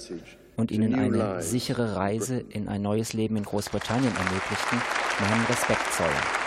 und 0.55 0.71
ihnen 0.71 0.93
eine 0.93 1.41
sichere 1.41 1.95
Reise 1.95 2.43
in 2.49 2.67
ein 2.67 2.81
neues 2.81 3.13
Leben 3.13 3.37
in 3.37 3.43
Großbritannien 3.43 4.13
ermöglichten, 4.13 4.81
meinen 5.19 5.45
Respekt 5.45 5.93
zollen. 5.93 6.42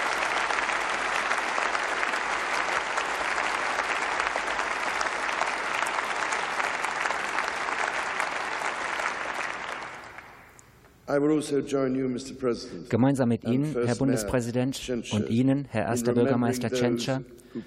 Gemeinsam 12.89 13.29
mit 13.29 13.45
Ihnen, 13.45 13.77
Herr 13.85 13.97
Bundespräsident, 13.97 14.81
und 15.13 15.31
Ihnen, 15.31 15.67
Herr 15.71 15.87
erster 15.87 16.13
Bürgermeister 16.13 16.71
Tschentscher, 16.71 17.23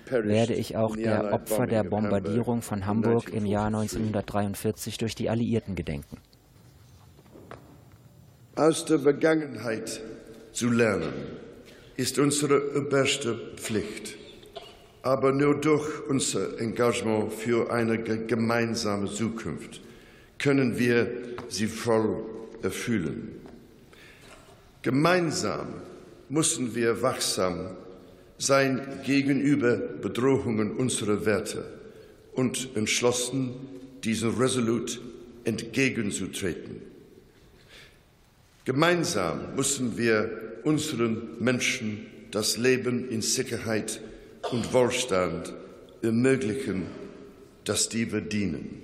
werde 0.10 0.54
ich 0.54 0.78
auch 0.78 0.96
der 0.96 1.34
Opfer 1.34 1.68
der 1.68 1.84
Bombardierung 1.84 2.62
von 2.62 2.86
Hamburg 2.86 3.34
im 3.34 3.46
Jahr 3.46 3.68
1943 3.68 4.98
durch 4.98 5.16
die 5.16 5.30
Alliierten 5.30 5.76
gedenken. 5.76 6.18
Aus 8.56 8.86
der 8.86 9.00
Vergangenheit 9.00 10.02
zu 10.52 10.70
lernen, 10.70 11.14
ist 11.96 12.18
unsere 12.18 12.78
oberste 12.78 13.36
Pflicht. 13.56 14.16
Aber 15.02 15.32
nur 15.32 15.60
durch 15.60 15.86
unser 16.08 16.60
Engagement 16.60 17.34
für 17.34 17.72
eine 17.72 17.98
gemeinsame 17.98 19.08
Zukunft 19.08 19.82
können 20.38 20.78
wir 20.78 21.10
sie 21.48 21.68
voll 21.68 22.24
erfüllen. 22.62 23.39
Gemeinsam 24.82 25.68
müssen 26.30 26.74
wir 26.74 27.02
wachsam 27.02 27.72
sein 28.38 29.02
gegenüber 29.06 29.76
Bedrohungen 29.76 30.72
unserer 30.72 31.26
Werte 31.26 31.66
und 32.34 32.70
entschlossen, 32.76 33.52
diesen 34.06 34.38
resolut 34.38 35.02
entgegenzutreten. 35.44 36.82
Gemeinsam 38.64 39.56
müssen 39.58 39.98
wir 39.98 40.62
unseren 40.64 41.38
Menschen 41.40 42.06
das 42.32 42.56
Leben 42.56 43.10
in 43.10 43.22
Sicherheit 43.22 44.00
und 44.52 44.72
Wohlstand 44.72 45.54
ermöglichen, 46.02 46.86
das 47.66 47.90
die 47.90 48.06
verdienen. 48.06 48.82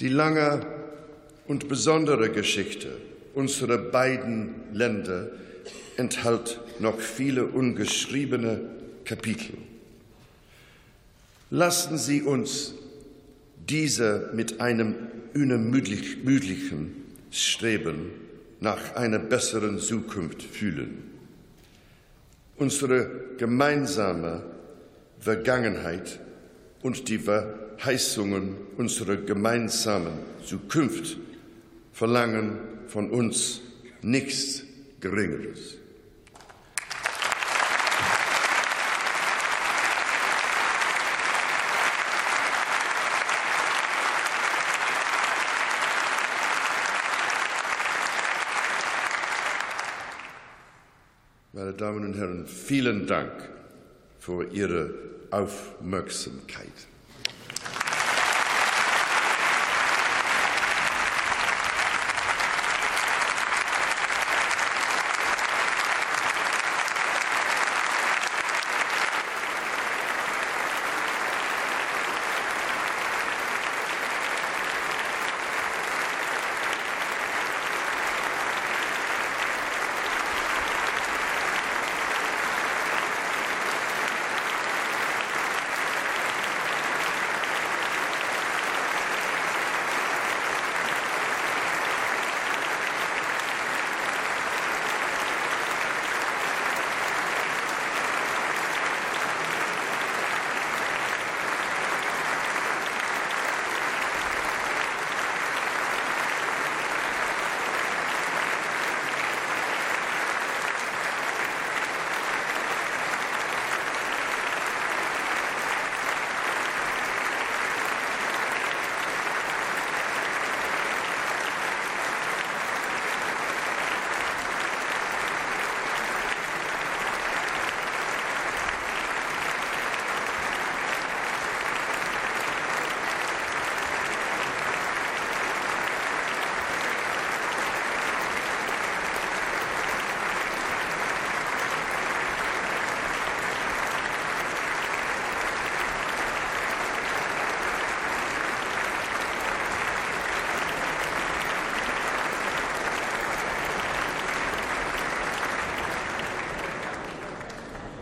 Die 0.00 0.08
lange 0.08 0.66
und 1.46 1.68
besondere 1.68 2.30
Geschichte 2.30 2.90
unserer 3.34 3.78
beiden 3.78 4.54
Länder 4.72 5.28
enthält 5.96 6.60
noch 6.80 6.98
viele 6.98 7.46
ungeschriebene 7.46 8.60
Kapitel. 9.04 9.56
Lassen 11.50 11.98
Sie 11.98 12.22
uns 12.22 12.74
diese 13.68 14.30
mit 14.34 14.60
einem 14.60 14.94
unermüdlichen 15.34 17.04
Streben 17.30 18.10
nach 18.60 18.96
einer 18.96 19.18
besseren 19.18 19.78
Zukunft 19.78 20.42
fühlen. 20.42 21.10
Unsere 22.56 23.10
gemeinsame 23.38 24.42
Vergangenheit 25.20 26.20
und 26.82 27.08
die 27.08 27.18
Verheißungen 27.18 28.56
unserer 28.76 29.16
gemeinsamen 29.16 30.12
Zukunft 30.44 31.16
verlangen 31.94 32.58
von 32.88 33.10
uns 33.10 33.60
nichts 34.02 34.64
Geringeres. 35.00 35.78
Meine 51.52 51.72
Damen 51.74 52.04
und 52.04 52.18
Herren, 52.18 52.48
vielen 52.48 53.06
Dank 53.06 53.32
für 54.18 54.50
Ihre 54.50 54.92
Aufmerksamkeit. 55.30 56.93